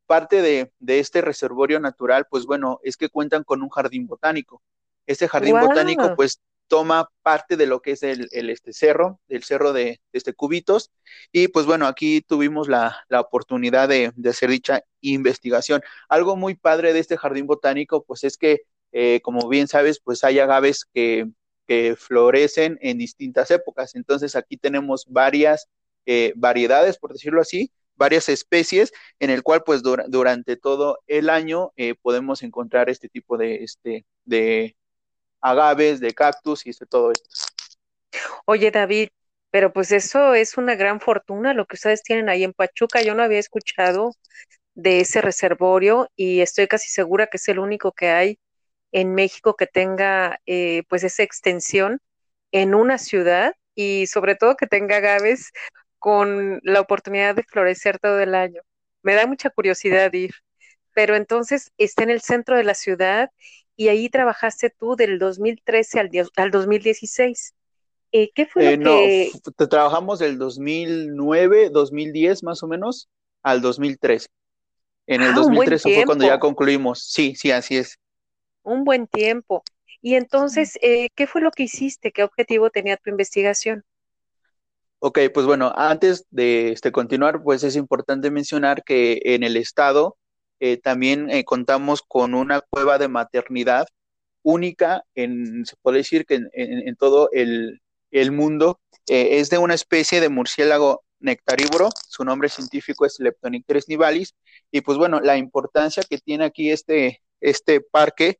parte 0.07 0.43
de, 0.43 0.71
de, 0.79 0.99
este 0.99 1.23
reservorio 1.23 1.81
natural, 1.81 2.27
pues 2.29 2.45
bueno, 2.45 2.79
es 2.83 2.99
que 2.99 3.09
cuentan 3.09 3.43
con 3.43 3.62
un 3.62 3.71
jardín 3.71 4.07
botánico. 4.07 4.62
Este 5.07 5.27
jardín 5.27 5.59
botánico, 5.59 6.15
pues 6.15 6.41
toma 6.69 7.09
parte 7.23 7.57
de 7.57 7.66
lo 7.66 7.83
que 7.83 7.92
es 7.92 8.02
el, 8.02 8.28
este 8.33 8.73
cerro, 8.73 9.21
el 9.28 9.42
cerro 9.45 9.73
de, 9.73 10.00
este 10.12 10.33
Cubitos. 10.35 10.90
Y 11.33 11.49
pues 11.49 11.66
bueno, 11.66 11.87
aquí 11.87 12.23
tuvimos 12.23 12.69
la, 12.69 13.04
oportunidad 13.11 13.88
de, 13.88 14.12
hacer 14.28 14.50
dicha 14.50 14.83
investigación. 15.00 15.83
Algo 16.09 16.37
muy 16.37 16.54
padre 16.54 16.92
de 16.92 17.00
este 17.00 17.19
jardín 17.19 17.47
botánico, 17.47 18.04
pues 18.04 18.25
es 18.25 18.37
que, 18.38 18.62
eh, 18.92 19.21
como 19.23 19.49
bien 19.49 19.69
sabes, 19.69 20.00
pues 20.00 20.25
hay 20.25 20.38
agaves 20.38 20.85
que, 20.92 21.28
florecen 21.97 22.78
en 22.83 22.99
distintas 22.99 23.50
épocas. 23.50 23.95
Entonces 23.95 24.37
aquí 24.37 24.59
tenemos 24.59 25.07
varias 25.09 25.69
eh, 26.04 26.35
variedades, 26.37 26.99
por 26.99 27.14
decirlo 27.14 27.40
así, 27.40 27.73
varias 27.97 28.28
especies 28.28 28.92
en 29.21 29.31
el 29.31 29.42
cual 29.42 29.62
pues 29.64 29.83
durante 29.83 30.57
todo 30.57 30.99
el 31.07 31.31
año 31.31 31.73
eh, 31.76 31.95
podemos 31.95 32.42
encontrar 32.42 32.90
este 32.90 33.09
tipo 33.09 33.38
de, 33.38 33.64
este, 33.64 34.04
de, 34.25 34.76
agaves, 35.43 36.01
de 36.01 36.13
cactus 36.13 36.67
y 36.67 36.73
de 36.73 36.87
todo 36.87 37.13
esto. 37.13 37.29
Oye, 38.47 38.71
David, 38.71 39.09
pero 39.51 39.73
pues 39.73 39.93
eso 39.93 40.35
es 40.35 40.57
una 40.57 40.75
gran 40.77 41.01
fortuna 41.01 41.55
lo 41.55 41.67
que 41.67 41.77
ustedes 41.77 42.03
tienen 42.03 42.29
ahí 42.29 42.45
en 42.45 42.53
Pachuca. 42.53 43.03
Yo 43.03 43.15
no 43.15 43.23
había 43.23 43.39
escuchado 43.39 44.13
de 44.75 45.01
ese 45.01 45.21
reservorio 45.21 46.09
y 46.17 46.41
estoy 46.41 46.67
casi 46.69 46.89
segura 46.91 47.27
que 47.27 47.37
es 47.37 47.49
el 47.49 47.59
único 47.59 47.93
que 47.93 48.09
hay 48.11 48.39
en 48.93 49.15
México 49.15 49.55
que 49.57 49.67
tenga 49.67 50.39
eh, 50.47 50.85
pues 50.89 51.05
esa 51.05 51.23
extensión 51.23 52.01
en 52.53 52.75
una 52.75 52.99
ciudad 52.99 53.55
y 53.75 54.07
sobre 54.07 54.37
todo 54.37 54.57
que 54.57 54.67
tenga 54.67 54.97
agaves 54.97 55.53
con 55.99 56.61
la 56.63 56.81
oportunidad 56.81 57.35
de 57.35 57.45
florecer 57.45 57.99
todo 57.99 58.21
el 58.21 58.35
año. 58.35 58.63
Me 59.03 59.15
da 59.15 59.27
mucha 59.27 59.51
curiosidad 59.51 60.13
ir. 60.13 60.33
Pero 60.95 61.17
entonces 61.17 61.73
está 61.79 62.03
en 62.03 62.11
el 62.11 62.21
centro 62.21 62.57
de 62.57 62.65
la 62.65 62.75
ciudad 62.75 63.31
y 63.76 63.88
ahí 63.88 64.09
trabajaste 64.09 64.71
tú 64.71 64.97
del 64.97 65.19
2013 65.19 66.00
al, 66.00 66.11
al 66.37 66.50
2016. 66.50 67.55
Eh, 68.12 68.31
¿Qué 68.35 68.47
fue 68.47 68.76
lo 68.76 68.99
eh, 68.99 69.31
que...? 69.33 69.52
No, 69.59 69.69
trabajamos 69.69 70.19
del 70.19 70.38
2009, 70.38 71.71
2010 71.71 72.43
más 72.43 72.62
o 72.62 72.69
menos, 72.69 73.09
al 73.43 73.62
2013. 73.62 74.29
En 75.07 75.23
el 75.23 75.35
2013 75.35 75.91
ah, 75.91 75.95
fue 75.97 76.05
cuando 76.05 76.26
ya 76.26 76.38
concluimos. 76.38 77.05
Sí, 77.05 77.35
sí, 77.35 77.50
así 77.50 77.76
es. 77.76 77.99
Un 78.62 78.85
buen 78.85 79.07
tiempo. 79.07 79.64
Y 80.00 80.14
entonces, 80.14 80.79
eh, 80.83 81.09
¿qué 81.14 81.26
fue 81.26 81.41
lo 81.41 81.50
que 81.50 81.64
hiciste? 81.64 82.12
¿Qué 82.12 82.23
objetivo 82.23 82.71
tenía 82.71 82.97
tu 82.97 83.11
investigación? 83.11 83.85
Ok, 84.99 85.19
pues 85.35 85.47
bueno, 85.47 85.73
antes 85.75 86.26
de 86.31 86.71
este, 86.71 86.93
continuar, 86.93 87.43
pues 87.43 87.64
es 87.64 87.75
importante 87.75 88.31
mencionar 88.31 88.85
que 88.85 89.21
en 89.25 89.43
el 89.43 89.57
estado 89.57 90.17
eh, 90.64 90.76
también 90.76 91.28
eh, 91.28 91.42
contamos 91.42 92.02
con 92.07 92.35
una 92.35 92.61
cueva 92.61 92.97
de 92.97 93.09
maternidad 93.09 93.88
única, 94.42 95.02
en, 95.16 95.66
se 95.66 95.75
puede 95.83 95.99
decir 95.99 96.25
que 96.25 96.38
en, 96.52 96.95
todo 96.95 97.28
el, 97.33 97.81
mundo. 98.31 98.81
Eh, 99.09 99.40
es 99.40 99.50
de 99.50 99.59
una 99.59 99.75
especie 99.75 100.21
de 100.21 100.28
murciélago 100.28 101.02
nectarívoro, 101.19 101.88
su 102.09 102.25
nombre 102.25 102.49
científico 102.49 103.04
es 103.04 103.19
Leptonicteris 103.19 103.88
nivalis, 103.88 104.37
y 104.71 104.83
pues 104.83 104.99
bueno, 104.99 105.21
la 105.21 105.37
importancia 105.37 106.04
que 106.09 106.19
tiene 106.19 106.45
aquí 106.45 106.71
este, 106.71 107.23
este 107.40 107.81
parque 107.81 108.38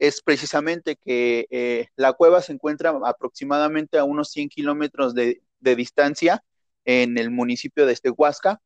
es 0.00 0.22
precisamente 0.22 0.96
que 0.96 1.86
la 1.94 2.14
cueva 2.14 2.42
se 2.42 2.52
encuentra 2.52 2.98
aproximadamente 3.04 3.96
a 3.98 4.02
unos 4.02 4.30
100 4.30 4.48
kilómetros 4.48 5.14
de, 5.14 5.40
de 5.60 5.76
distancia 5.76 6.42
en 6.84 7.16
el 7.16 7.30
municipio 7.30 7.86
de 7.86 7.92
Estehuasca, 7.92 8.60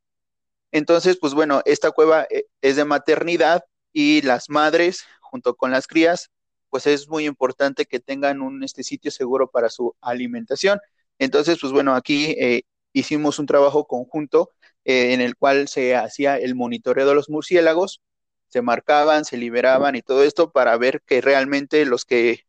entonces, 0.74 1.16
pues 1.20 1.34
bueno, 1.34 1.62
esta 1.66 1.92
cueva 1.92 2.26
eh, 2.30 2.46
es 2.60 2.74
de 2.74 2.84
maternidad 2.84 3.64
y 3.92 4.22
las 4.22 4.50
madres, 4.50 5.04
junto 5.20 5.54
con 5.54 5.70
las 5.70 5.86
crías, 5.86 6.30
pues 6.68 6.88
es 6.88 7.08
muy 7.08 7.26
importante 7.26 7.86
que 7.86 8.00
tengan 8.00 8.42
un 8.42 8.64
este 8.64 8.82
sitio 8.82 9.12
seguro 9.12 9.48
para 9.48 9.70
su 9.70 9.94
alimentación. 10.00 10.80
Entonces, 11.20 11.58
pues 11.60 11.72
bueno, 11.72 11.94
aquí 11.94 12.34
eh, 12.40 12.62
hicimos 12.92 13.38
un 13.38 13.46
trabajo 13.46 13.86
conjunto 13.86 14.50
eh, 14.84 15.14
en 15.14 15.20
el 15.20 15.36
cual 15.36 15.68
se 15.68 15.94
hacía 15.94 16.38
el 16.38 16.56
monitoreo 16.56 17.06
de 17.06 17.14
los 17.14 17.30
murciélagos, 17.30 18.00
se 18.48 18.60
marcaban, 18.60 19.24
se 19.24 19.36
liberaban 19.36 19.94
y 19.94 20.02
todo 20.02 20.24
esto 20.24 20.50
para 20.50 20.76
ver 20.76 21.02
que 21.06 21.20
realmente 21.20 21.86
los 21.86 22.04
que 22.04 22.40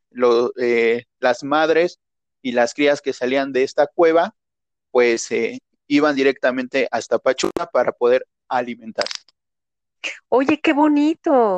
las 1.20 1.44
madres 1.44 2.00
y 2.42 2.54
las 2.54 2.74
crías 2.74 3.02
que 3.02 3.14
salían 3.14 3.52
de 3.54 3.62
esta 3.64 3.86
cueva, 3.86 4.36
pues 4.90 5.30
iban 5.88 6.16
directamente 6.16 6.88
hasta 6.92 7.20
Pachuca 7.20 7.66
para 7.68 7.92
poder 7.92 8.26
alimentarse. 8.48 9.26
Oye, 10.30 10.60
qué 10.60 10.74
bonito. 10.74 11.58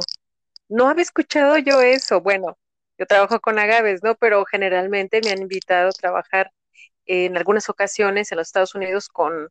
No 0.70 0.88
había 0.90 1.04
escuchado 1.04 1.58
yo 1.58 1.82
eso. 1.82 2.22
Bueno, 2.22 2.58
yo 2.98 3.06
trabajo 3.06 3.40
con 3.40 3.60
agaves, 3.60 4.04
¿no? 4.04 4.16
Pero 4.16 4.46
generalmente 4.46 5.22
me 5.24 5.32
han 5.32 5.42
invitado 5.42 5.90
a 5.90 5.92
trabajar 5.92 6.52
en 7.06 7.38
algunas 7.38 7.70
ocasiones 7.70 8.32
en 8.32 8.38
los 8.38 8.48
Estados 8.48 8.76
Unidos 8.76 9.10
con, 9.10 9.50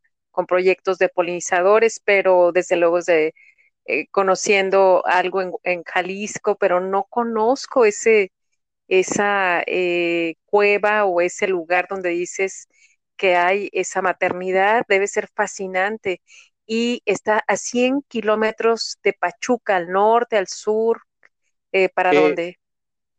proyectos 0.49 0.99
de 0.99 1.09
polinizadores, 1.09 2.00
pero 2.04 2.52
desde 2.52 2.76
luego 2.76 3.00
de 3.00 3.33
eh, 3.87 4.06
conociendo 4.11 5.02
algo 5.06 5.40
en, 5.40 5.52
en, 5.62 5.83
Jalisco, 5.85 6.56
pero 6.56 6.80
no 6.80 7.04
conozco 7.04 7.87
ese, 7.87 8.33
esa 8.88 9.62
eh, 9.66 10.35
cueva 10.45 11.06
o 11.06 11.23
ese 11.23 11.49
lugar 11.49 11.87
donde 11.88 12.11
dices 12.11 12.68
que 13.16 13.37
hay 13.37 13.68
esa 13.73 14.02
maternidad, 14.02 14.85
debe 14.88 15.06
ser 15.06 15.28
fascinante. 15.35 16.20
Y 16.66 17.02
está 17.04 17.42
a 17.46 17.56
100 17.56 18.02
kilómetros 18.08 18.99
de 19.02 19.12
Pachuca, 19.12 19.76
al 19.76 19.88
norte, 19.88 20.37
al 20.37 20.49
sur, 20.49 21.02
eh, 21.73 21.88
¿para 21.88 22.12
dónde? 22.12 22.58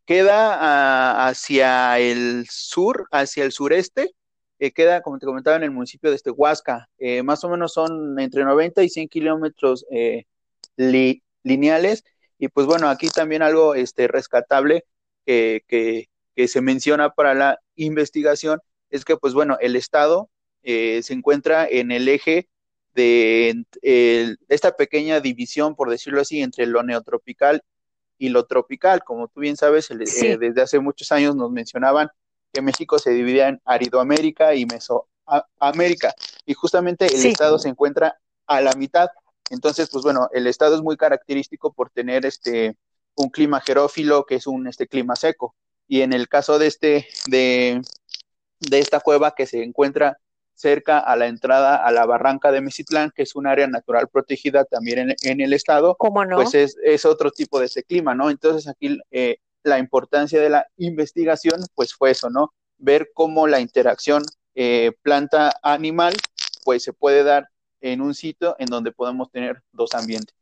Queda 0.05 0.57
ah, 0.59 1.27
hacia 1.27 1.99
el 1.99 2.45
sur, 2.49 3.07
hacia 3.11 3.43
el 3.43 3.51
sureste, 3.51 4.11
eh, 4.59 4.71
queda, 4.71 5.01
como 5.01 5.19
te 5.19 5.25
comentaba, 5.25 5.57
en 5.57 5.63
el 5.63 5.71
municipio 5.71 6.09
de 6.09 6.15
Estehuasca. 6.15 6.89
Eh, 6.97 7.23
más 7.23 7.43
o 7.43 7.49
menos 7.49 7.73
son 7.73 8.19
entre 8.19 8.43
90 8.43 8.83
y 8.83 8.89
100 8.89 9.07
kilómetros 9.09 9.85
lineales. 11.43 12.03
Y 12.37 12.49
pues 12.49 12.67
bueno, 12.67 12.89
aquí 12.89 13.09
también 13.09 13.41
algo 13.41 13.75
este, 13.75 14.07
rescatable 14.07 14.85
que, 15.25 15.63
que 16.35 16.47
se 16.47 16.61
menciona 16.61 17.09
para 17.09 17.33
la 17.33 17.59
investigación 17.75 18.59
es 18.89 19.05
que, 19.05 19.17
pues 19.17 19.33
bueno, 19.33 19.57
el 19.59 19.75
Estado 19.75 20.29
eh, 20.63 21.01
se 21.03 21.13
encuentra 21.13 21.67
en 21.67 21.91
el 21.91 22.07
eje 22.07 22.49
de 22.93 23.63
esta 24.49 24.75
pequeña 24.75 25.19
división, 25.19 25.75
por 25.75 25.89
decirlo 25.89 26.21
así, 26.21 26.41
entre 26.41 26.65
lo 26.65 26.81
neotropical 26.81 27.61
y 28.17 28.29
lo 28.29 28.45
tropical. 28.45 29.03
Como 29.03 29.27
tú 29.27 29.41
bien 29.41 29.55
sabes, 29.55 29.91
eh, 29.91 30.37
desde 30.37 30.61
hace 30.61 30.79
muchos 30.79 31.11
años 31.11 31.35
nos 31.35 31.51
mencionaban 31.51 32.09
que 32.51 32.61
México 32.61 32.97
se 32.97 33.11
dividía 33.11 33.49
en 33.49 33.61
Aridoamérica 33.65 34.55
y 34.55 34.65
Mesoamérica, 34.65 36.13
y 36.45 36.53
justamente 36.53 37.05
el 37.05 37.25
Estado 37.25 37.59
se 37.59 37.69
encuentra 37.69 38.19
a 38.47 38.61
la 38.61 38.73
mitad. 38.73 39.09
Entonces, 39.49 39.89
pues 39.91 40.03
bueno, 40.03 40.29
el 40.33 40.47
Estado 40.47 40.75
es 40.75 40.81
muy 40.81 40.97
característico 40.97 41.71
por 41.73 41.89
tener 41.89 42.25
este 42.25 42.75
un 43.15 43.29
clima 43.29 43.61
jerófilo, 43.61 44.25
que 44.25 44.35
es 44.35 44.47
un 44.47 44.67
este 44.67 44.87
clima 44.87 45.15
seco. 45.15 45.55
Y 45.87 46.01
en 46.01 46.13
el 46.13 46.27
caso 46.27 46.59
de 46.59 46.67
este, 46.67 47.07
de, 47.27 47.81
de 48.59 48.79
esta 48.79 48.99
cueva 48.99 49.35
que 49.35 49.45
se 49.45 49.63
encuentra 49.63 50.17
cerca 50.57 50.97
a 50.99 51.15
la 51.15 51.27
entrada 51.27 51.75
a 51.75 51.91
la 51.91 52.05
barranca 52.05 52.51
de 52.51 52.61
Mesitlán, 52.61 53.11
que 53.15 53.23
es 53.23 53.35
un 53.35 53.45
área 53.45 53.67
natural 53.67 54.07
protegida 54.07 54.65
también 54.65 55.15
en, 55.21 55.41
el 55.41 55.53
estado, 55.53 55.95
¿Cómo 55.97 56.25
no? 56.25 56.37
pues 56.37 56.55
es, 56.55 57.05
otro 57.05 57.29
tipo 57.31 57.59
de 57.59 57.67
ese 57.67 57.83
clima, 57.83 58.15
¿no? 58.15 58.31
Entonces 58.31 58.67
aquí 58.67 58.99
eh, 59.11 59.37
la 59.63 59.77
importancia 59.77 60.41
de 60.41 60.49
la 60.49 60.67
investigación, 60.77 61.61
pues 61.75 61.93
fue 61.93 62.11
eso, 62.11 62.29
¿no? 62.31 62.53
Ver 62.79 63.11
cómo 63.13 63.47
la 63.47 63.59
interacción 63.59 64.23
eh, 64.55 64.93
planta-animal, 65.03 66.15
pues 66.65 66.83
se 66.83 66.93
puede 66.93 67.23
dar 67.23 67.49
en 67.81 68.01
un 68.01 68.15
sitio 68.15 68.55
en 68.57 68.65
donde 68.65 68.91
podemos 68.91 69.29
tener 69.29 69.61
dos 69.71 69.93
ambientes. 69.93 70.35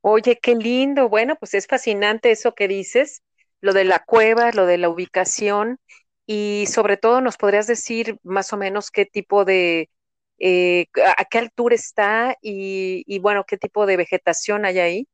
Oye, 0.00 0.38
qué 0.42 0.54
lindo. 0.56 1.08
Bueno, 1.08 1.36
pues 1.36 1.54
es 1.54 1.66
fascinante 1.66 2.32
eso 2.32 2.54
que 2.54 2.68
dices, 2.68 3.22
lo 3.60 3.72
de 3.72 3.84
la 3.84 4.00
cueva, 4.00 4.50
lo 4.50 4.66
de 4.66 4.78
la 4.78 4.88
ubicación 4.88 5.78
y 6.26 6.66
sobre 6.68 6.96
todo 6.96 7.20
nos 7.20 7.36
podrías 7.36 7.66
decir 7.66 8.18
más 8.22 8.52
o 8.52 8.56
menos 8.56 8.90
qué 8.90 9.04
tipo 9.06 9.44
de, 9.44 9.90
eh, 10.38 10.86
a 11.16 11.24
qué 11.26 11.38
altura 11.38 11.74
está 11.74 12.36
y, 12.40 13.18
bueno, 13.20 13.44
qué 13.46 13.56
tipo 13.56 13.86
de 13.86 13.96
vegetación 13.96 14.64
hay 14.64 14.78
ahí. 14.78 15.08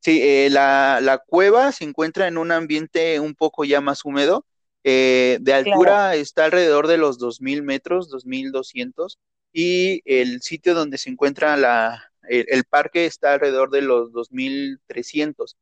Sí, 0.00 0.20
eh, 0.22 0.48
la, 0.50 1.22
cueva 1.26 1.72
se 1.72 1.84
encuentra 1.84 2.28
en 2.28 2.38
un 2.38 2.52
ambiente 2.52 3.20
un 3.20 3.34
poco 3.34 3.64
ya 3.64 3.80
más 3.80 4.04
húmedo. 4.04 4.44
Eh, 4.84 5.38
de 5.40 5.52
altura 5.52 6.14
está 6.14 6.46
alrededor 6.46 6.86
de 6.86 6.98
los 6.98 7.18
2.000 7.18 7.62
metros, 7.62 8.10
2.200, 8.10 9.18
y 9.52 10.02
el 10.04 10.40
sitio 10.40 10.74
donde 10.74 10.98
se 10.98 11.10
encuentra 11.10 11.56
la, 11.56 12.12
el, 12.28 12.64
parque 12.64 13.04
está 13.06 13.34
alrededor 13.34 13.70
de 13.70 13.82
los 13.82 14.12
2.300. 14.12 15.56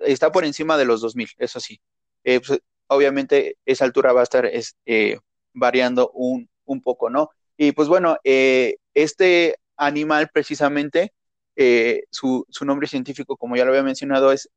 Está 0.00 0.30
por 0.30 0.44
encima 0.44 0.76
de 0.76 0.84
los 0.84 1.02
2.000, 1.02 1.34
eso 1.38 1.58
sí. 1.58 1.80
Pues, 2.22 2.60
obviamente 2.92 3.56
esa 3.66 3.84
altura 3.84 4.12
va 4.12 4.20
a 4.20 4.24
estar 4.24 4.50
eh, 4.86 5.18
variando 5.52 6.10
un, 6.10 6.48
poco, 6.82 7.10
¿no? 7.10 7.30
Y 7.56 7.72
pues 7.72 7.88
bueno, 7.88 8.16
eh, 8.24 8.76
este 8.94 9.56
animal 9.76 10.30
precisamente, 10.32 11.12
eh, 11.56 12.04
su, 12.10 12.46
nombre 12.62 12.88
científico, 12.88 13.36
como 13.36 13.56
ya 13.56 13.64
lo 13.64 13.70
había 13.70 13.82
mencionado, 13.82 14.32
es 14.32 14.48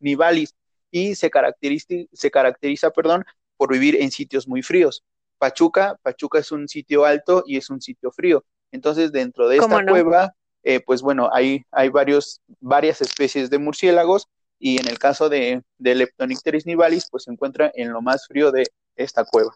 Nivalis. 0.00 0.54
y 0.90 1.14
se 1.14 1.30
caracteriza, 1.30 1.94
se 2.12 2.30
caracteriza 2.30 2.90
perdón, 2.90 3.24
por 3.56 3.72
vivir 3.72 3.96
en 4.00 4.10
sitios 4.10 4.48
muy 4.48 4.62
fríos. 4.62 5.04
Pachuca, 5.38 5.98
Pachuca 6.02 6.38
es 6.38 6.50
un 6.52 6.68
sitio 6.68 7.04
alto 7.04 7.44
y 7.46 7.56
es 7.56 7.70
un 7.70 7.80
sitio 7.80 8.10
frío. 8.10 8.44
Entonces, 8.72 9.12
dentro 9.12 9.48
de 9.48 9.58
esta 9.58 9.84
cueva, 9.84 10.34
eh, 10.62 10.80
pues 10.80 11.02
bueno, 11.02 11.30
hay, 11.32 11.64
hay 11.70 11.88
varios, 11.88 12.40
varias 12.60 13.00
especies 13.00 13.50
de 13.50 13.58
murciélagos 13.58 14.28
y 14.58 14.80
en 14.80 14.88
el 14.88 14.98
caso 14.98 15.28
de, 15.28 15.62
de 15.78 15.94
Leptonicteris 15.94 16.66
nivalis, 16.66 17.08
pues 17.10 17.24
se 17.24 17.32
encuentra 17.32 17.70
en 17.74 17.92
lo 17.92 18.02
más 18.02 18.26
frío 18.26 18.52
de 18.52 18.66
esta 18.96 19.24
cueva. 19.24 19.54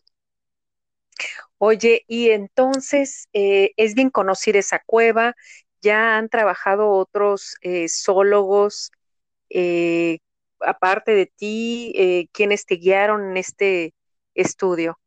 Oye, 1.59 2.05
y 2.09 2.31
entonces 2.31 3.29
eh, 3.33 3.73
es 3.77 3.95
bien 3.95 4.11
conocer 4.11 4.57
esa 4.57 4.83
cueva, 4.85 5.35
ya 5.83 6.17
han 6.17 6.29
trabajado 6.29 6.91
otros 6.91 7.57
eh, 7.61 7.87
zoólogos, 7.89 8.91
eh, 9.51 10.19
aparte 10.61 11.13
de 11.13 11.27
ti, 11.27 11.93
eh, 11.97 12.29
quienes 12.33 12.67
te 12.67 12.77
guiaron 12.77 13.31
en 13.31 13.37
este 13.37 13.95
estudio. 14.35 14.99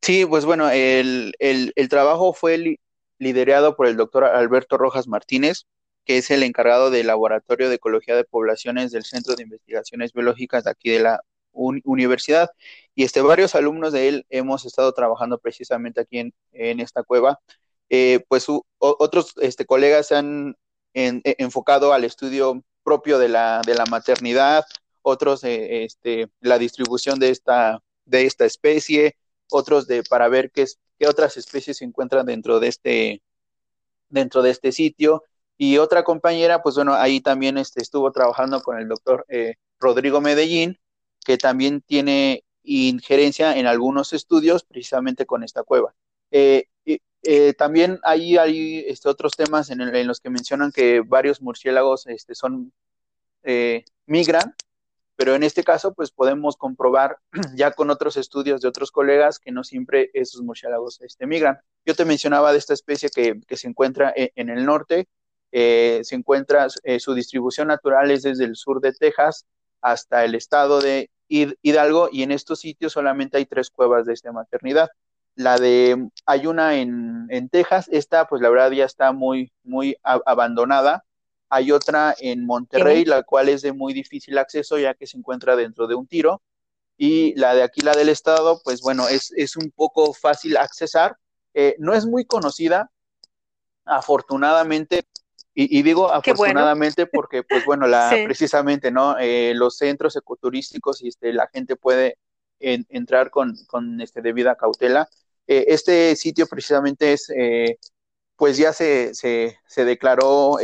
Sí, 0.00 0.26
pues 0.26 0.44
bueno, 0.44 0.68
el, 0.70 1.34
el, 1.38 1.72
el 1.76 1.88
trabajo 1.88 2.32
fue 2.32 2.78
liderado 3.18 3.76
por 3.76 3.86
el 3.86 3.96
doctor 3.96 4.24
Alberto 4.24 4.76
Rojas 4.78 5.06
Martínez, 5.06 5.66
que 6.04 6.18
es 6.18 6.30
el 6.30 6.42
encargado 6.42 6.90
del 6.90 7.06
Laboratorio 7.06 7.68
de 7.68 7.76
Ecología 7.76 8.16
de 8.16 8.24
Poblaciones 8.24 8.92
del 8.92 9.04
Centro 9.04 9.34
de 9.34 9.44
Investigaciones 9.44 10.12
Biológicas 10.12 10.64
de 10.64 10.70
aquí 10.70 10.90
de 10.90 11.00
la 11.00 11.20
universidad. 11.52 12.50
Y 12.94 13.04
este, 13.04 13.20
varios 13.20 13.54
alumnos 13.54 13.92
de 13.92 14.08
él 14.08 14.26
hemos 14.30 14.64
estado 14.64 14.92
trabajando 14.92 15.38
precisamente 15.38 16.00
aquí 16.00 16.18
en, 16.52 16.80
esta 16.80 17.02
cueva. 17.02 17.40
Eh, 17.90 18.24
pues 18.28 18.46
otros 18.78 19.34
este, 19.40 19.66
colegas 19.66 20.08
se 20.08 20.16
han 20.16 20.56
e, 20.94 21.20
enfocado 21.38 21.92
al 21.92 22.04
estudio 22.04 22.62
propio 22.82 23.18
de 23.18 23.28
la, 23.28 23.62
de 23.66 23.74
la 23.74 23.86
maternidad, 23.86 24.64
otros 25.02 25.42
eh, 25.44 25.88
la 26.40 26.58
distribución 26.58 27.18
de 27.18 27.30
esta, 27.30 27.82
de 28.04 28.26
esta 28.26 28.44
especie, 28.44 29.16
otros 29.50 29.86
de 29.86 30.02
para 30.02 30.28
ver 30.28 30.50
qué, 30.50 30.66
qué 30.98 31.06
otras 31.06 31.36
especies 31.36 31.78
se 31.78 31.84
encuentran 31.84 32.26
dentro 32.26 32.60
de 32.60 32.68
este, 32.68 33.22
dentro 34.08 34.42
de 34.42 34.50
este 34.50 34.72
sitio. 34.72 35.24
Y 35.64 35.78
otra 35.78 36.02
compañera, 36.02 36.60
pues 36.60 36.74
bueno, 36.74 36.94
ahí 36.94 37.20
también 37.20 37.56
este, 37.56 37.80
estuvo 37.80 38.10
trabajando 38.10 38.60
con 38.62 38.80
el 38.80 38.88
doctor 38.88 39.24
eh, 39.28 39.54
Rodrigo 39.78 40.20
Medellín, 40.20 40.80
que 41.24 41.38
también 41.38 41.82
tiene 41.82 42.42
injerencia 42.64 43.56
en 43.56 43.68
algunos 43.68 44.12
estudios 44.12 44.64
precisamente 44.64 45.24
con 45.24 45.44
esta 45.44 45.62
cueva. 45.62 45.94
Eh, 46.32 46.66
eh, 47.22 47.52
también 47.52 48.00
hay, 48.02 48.38
hay 48.38 48.84
este, 48.88 49.08
otros 49.08 49.36
temas 49.36 49.70
en, 49.70 50.04
los 50.04 50.18
que 50.18 50.30
mencionan 50.30 50.72
que 50.72 50.98
varios 50.98 51.40
murciélagos 51.40 52.08
este, 52.08 52.34
son 52.34 52.72
migran, 54.06 54.56
pero 55.14 55.36
en 55.36 55.44
este 55.44 55.62
caso 55.62 55.94
pues 55.94 56.10
podemos 56.10 56.56
comprobar 56.56 57.18
ya 57.54 57.70
con 57.70 57.88
otros 57.90 58.16
estudios 58.16 58.62
de 58.62 58.68
otros 58.68 58.90
colegas 58.90 59.38
que 59.38 59.52
no 59.52 59.62
siempre 59.62 60.10
esos 60.12 60.42
murciélagos 60.42 61.00
este, 61.02 61.24
migran. 61.24 61.60
Yo 61.86 61.94
te 61.94 62.04
mencionaba 62.04 62.50
de 62.50 62.58
esta 62.58 62.74
especie 62.74 63.10
que, 63.10 63.56
se 63.56 63.68
encuentra 63.68 64.12
en, 64.16 64.32
en 64.34 64.48
el 64.50 64.66
norte, 64.66 65.06
eh, 65.52 66.00
se 66.02 66.14
encuentra, 66.14 66.66
eh, 66.82 66.98
su 66.98 67.14
distribución 67.14 67.68
natural 67.68 68.10
es 68.10 68.22
desde 68.22 68.44
el 68.44 68.56
sur 68.56 68.80
de 68.80 68.92
Texas 68.92 69.46
hasta 69.80 70.24
el 70.24 70.34
estado 70.34 70.80
de 70.80 71.10
Hidalgo 71.28 72.08
y 72.10 72.22
en 72.22 72.30
estos 72.30 72.60
sitios 72.60 72.92
solamente 72.92 73.36
hay 73.36 73.46
tres 73.46 73.70
cuevas 73.70 74.06
de 74.06 74.14
esta 74.14 74.32
maternidad. 74.32 74.88
La 75.34 75.58
de, 75.58 76.08
hay 76.26 76.46
una 76.46 76.76
en, 76.76 77.26
en 77.30 77.48
Texas, 77.48 77.88
esta 77.90 78.26
pues 78.26 78.42
la 78.42 78.50
verdad 78.50 78.70
ya 78.70 78.84
está 78.84 79.12
muy, 79.12 79.52
muy 79.62 79.96
abandonada. 80.02 81.04
Hay 81.48 81.70
otra 81.70 82.14
en 82.18 82.46
Monterrey, 82.46 83.04
la 83.04 83.22
cual 83.22 83.48
es 83.48 83.60
de 83.62 83.72
muy 83.72 83.92
difícil 83.92 84.38
acceso 84.38 84.78
ya 84.78 84.94
que 84.94 85.06
se 85.06 85.18
encuentra 85.18 85.54
dentro 85.54 85.86
de 85.86 85.94
un 85.94 86.06
tiro. 86.06 86.42
Y 86.96 87.34
la 87.38 87.54
de 87.54 87.62
aquí, 87.62 87.80
la 87.82 87.94
del 87.94 88.08
estado, 88.08 88.60
pues 88.64 88.80
bueno, 88.80 89.08
es, 89.08 89.32
es 89.36 89.56
un 89.56 89.70
poco 89.70 90.14
fácil 90.14 90.56
accesar. 90.56 91.16
Eh, 91.54 91.74
no 91.78 91.92
es 91.94 92.06
muy 92.06 92.24
conocida, 92.24 92.90
afortunadamente, 93.84 95.04
y, 95.54 95.78
y, 95.78 95.82
digo 95.82 96.10
afortunadamente 96.10 97.02
bueno. 97.02 97.10
porque, 97.12 97.42
pues 97.42 97.64
bueno, 97.64 97.86
la, 97.88 98.10
sí. 98.10 98.24
precisamente, 98.24 98.90
¿no? 98.90 99.18
Eh, 99.18 99.52
los 99.54 99.76
centros 99.76 100.16
ecoturísticos 100.16 101.02
y 101.02 101.08
este, 101.08 101.32
la 101.32 101.48
gente 101.52 101.76
puede 101.76 102.18
en, 102.60 102.86
entrar 102.88 103.30
con, 103.30 103.54
con 103.66 104.00
este, 104.00 104.22
debida 104.22 104.56
cautela. 104.56 105.08
Eh, 105.46 105.66
este 105.68 106.16
sitio 106.16 106.46
precisamente 106.46 107.12
es, 107.12 107.30
eh, 107.36 107.78
pues 108.36 108.56
ya 108.56 108.72
se, 108.72 109.14
se, 109.14 109.58
se 109.66 109.84
declaró 109.84 110.58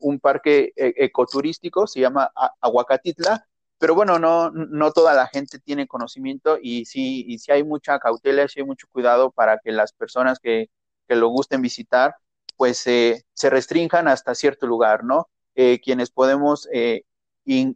un 0.00 0.18
parque 0.18 0.72
e, 0.76 0.94
ecoturístico, 0.96 1.86
se 1.86 2.00
llama 2.00 2.32
Aguacatitla, 2.60 3.46
pero 3.78 3.94
bueno, 3.94 4.18
no, 4.18 4.50
no 4.50 4.92
toda 4.92 5.14
la 5.14 5.26
gente 5.26 5.58
tiene 5.58 5.86
conocimiento 5.86 6.58
y 6.60 6.84
sí, 6.84 7.24
y 7.26 7.38
sí 7.38 7.52
hay 7.52 7.64
mucha 7.64 7.98
cautela, 7.98 8.46
sí 8.48 8.60
hay 8.60 8.66
mucho 8.66 8.86
cuidado 8.90 9.30
para 9.30 9.58
que 9.58 9.72
las 9.72 9.92
personas 9.92 10.38
que, 10.38 10.68
que 11.08 11.16
lo 11.16 11.28
gusten 11.28 11.62
visitar, 11.62 12.14
pues 12.60 12.86
eh, 12.86 13.24
se 13.32 13.48
restrinjan 13.48 14.06
hasta 14.06 14.34
cierto 14.34 14.66
lugar, 14.66 15.02
¿no? 15.02 15.30
Eh, 15.54 15.80
quienes 15.82 16.10
podemos 16.10 16.68
eh, 16.70 17.04
in, 17.46 17.74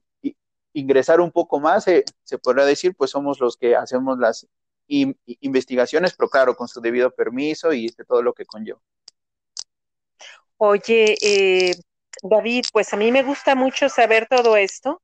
ingresar 0.75 1.23
un 1.23 1.33
poco 1.33 1.59
más, 1.59 1.85
se 1.85 2.39
podrá 2.43 2.67
decir, 2.67 2.95
pues 2.95 3.11
somos 3.11 3.41
los 3.41 3.57
que 3.57 3.77
hacemos 3.77 4.19
las 4.19 4.47
in, 4.87 5.19
investigaciones, 5.41 6.13
pero 6.15 6.29
claro, 6.29 6.55
con 6.55 6.69
su 6.69 6.83
debido 6.83 7.11
permiso 7.11 7.73
y 7.73 7.87
este, 7.87 8.05
todo 8.05 8.21
lo 8.21 8.35
que 8.35 8.45
conlleva. 8.45 8.79
Oye, 10.59 11.17
eh, 11.23 11.75
David, 12.23 12.67
pues 12.71 12.93
a 12.93 12.99
mí 12.99 13.11
me 13.11 13.23
gusta 13.23 13.55
mucho 13.55 13.89
saber 13.89 14.27
todo 14.29 14.55
esto, 14.59 15.01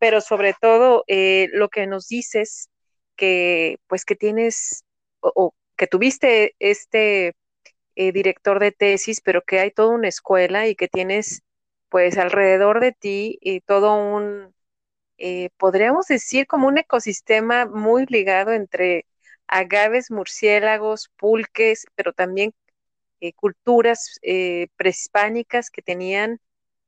pero 0.00 0.20
sobre 0.20 0.56
todo 0.60 1.04
eh, 1.06 1.46
lo 1.52 1.68
que 1.68 1.86
nos 1.86 2.08
dices, 2.08 2.68
que 3.14 3.76
pues 3.86 4.04
que 4.04 4.16
tienes 4.16 4.82
o 5.20 5.54
que 5.76 5.86
tuviste 5.86 6.56
este 6.58 7.36
eh, 8.00 8.12
director 8.12 8.60
de 8.60 8.72
tesis, 8.72 9.20
pero 9.20 9.42
que 9.42 9.60
hay 9.60 9.70
toda 9.72 9.90
una 9.90 10.08
escuela 10.08 10.66
y 10.68 10.74
que 10.74 10.88
tienes 10.88 11.42
pues 11.90 12.18
alrededor 12.18 12.80
de 12.80 12.92
ti 12.92 13.38
y 13.42 13.60
todo 13.60 13.94
un, 13.94 14.54
eh, 15.18 15.50
podríamos 15.58 16.06
decir 16.08 16.46
como 16.46 16.68
un 16.68 16.78
ecosistema 16.78 17.66
muy 17.66 18.06
ligado 18.06 18.52
entre 18.52 19.06
agaves, 19.48 20.10
murciélagos, 20.10 21.10
pulques, 21.18 21.86
pero 21.96 22.12
también 22.14 22.54
eh, 23.20 23.32
culturas 23.34 24.18
eh, 24.22 24.68
prehispánicas 24.76 25.70
que 25.70 25.82
tenían 25.82 26.40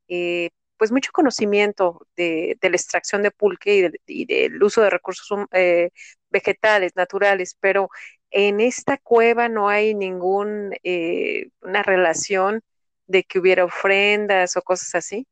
eh, 0.07 0.51
pues 0.77 0.91
mucho 0.91 1.11
conocimiento 1.13 2.07
de, 2.17 2.57
de, 2.61 2.69
la 2.69 2.75
extracción 2.77 3.23
de 3.23 3.31
pulque 3.31 3.75
y, 3.77 3.81
de, 3.83 4.01
y 4.07 4.25
del 4.25 4.61
uso 4.63 4.81
de 4.81 4.89
recursos 4.89 5.27
eh, 5.53 5.91
vegetales, 6.29 6.95
naturales, 6.95 7.55
pero 7.59 7.89
en 8.33 8.59
esta 8.59 8.97
cueva 8.97 9.47
no 9.47 9.69
hay 9.69 9.93
ninguna 9.93 10.75
eh, 10.83 11.49
relación 11.61 12.61
de 13.07 13.23
que 13.23 13.39
hubiera 13.39 13.63
ofrendas 13.63 14.57
o 14.57 14.61
cosas 14.61 14.95
así. 14.95 15.27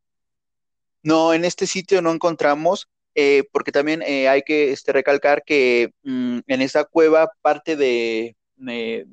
No, 1.04 1.34
en 1.34 1.44
este 1.44 1.66
sitio 1.66 2.02
no 2.02 2.12
encontramos, 2.12 2.88
eh, 3.16 3.44
porque 3.52 3.72
también 3.72 4.04
eh, 4.04 4.30
hay 4.30 4.44
que 4.44 4.72
este, 4.72 4.94
recalcar 4.94 5.44
que 5.44 5.92
mmm, 6.04 6.40
en 6.46 6.62
esa 6.62 6.86
cueva 6.86 7.32
parte 7.42 7.76
de, 7.76 8.36
de, 8.56 9.08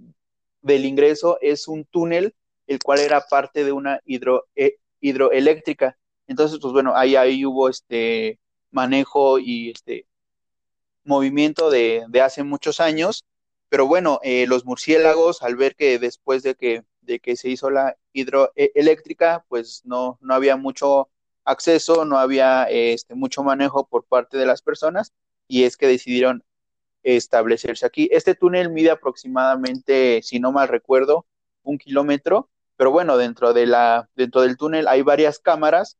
del 0.60 0.84
ingreso 0.84 1.38
es 1.40 1.66
un 1.66 1.86
túnel, 1.86 2.34
el 2.66 2.78
cual 2.80 3.00
era 3.00 3.22
parte 3.22 3.64
de 3.64 3.72
una 3.72 4.00
hidro, 4.04 4.44
eh, 4.54 4.76
hidroeléctrica. 5.00 5.96
Entonces, 6.26 6.58
pues 6.60 6.74
bueno, 6.74 6.94
ahí, 6.94 7.16
ahí 7.16 7.46
hubo 7.46 7.70
este 7.70 8.38
manejo 8.70 9.38
y 9.38 9.70
este 9.70 10.04
movimiento 11.04 11.70
de, 11.70 12.04
de 12.08 12.20
hace 12.20 12.42
muchos 12.42 12.80
años, 12.80 13.24
pero 13.68 13.86
bueno, 13.86 14.20
eh, 14.22 14.46
los 14.46 14.64
murciélagos, 14.64 15.42
al 15.42 15.56
ver 15.56 15.76
que 15.76 15.98
después 15.98 16.42
de 16.42 16.54
que, 16.54 16.84
de 17.02 17.20
que 17.20 17.36
se 17.36 17.48
hizo 17.48 17.70
la 17.70 17.96
hidroeléctrica, 18.12 19.44
pues 19.48 19.82
no, 19.84 20.18
no 20.20 20.34
había 20.34 20.56
mucho 20.56 21.10
acceso, 21.44 22.04
no 22.04 22.18
había 22.18 22.64
este, 22.64 23.14
mucho 23.14 23.42
manejo 23.42 23.86
por 23.86 24.04
parte 24.04 24.36
de 24.38 24.46
las 24.46 24.62
personas 24.62 25.12
y 25.46 25.64
es 25.64 25.76
que 25.76 25.86
decidieron 25.86 26.44
establecerse 27.02 27.86
aquí. 27.86 28.08
Este 28.12 28.34
túnel 28.34 28.70
mide 28.70 28.90
aproximadamente, 28.90 30.20
si 30.22 30.40
no 30.40 30.52
mal 30.52 30.68
recuerdo, 30.68 31.26
un 31.62 31.78
kilómetro, 31.78 32.50
pero 32.76 32.90
bueno, 32.90 33.16
dentro, 33.16 33.52
de 33.52 33.66
la, 33.66 34.08
dentro 34.14 34.42
del 34.42 34.56
túnel 34.56 34.88
hay 34.88 35.02
varias 35.02 35.38
cámaras 35.38 35.96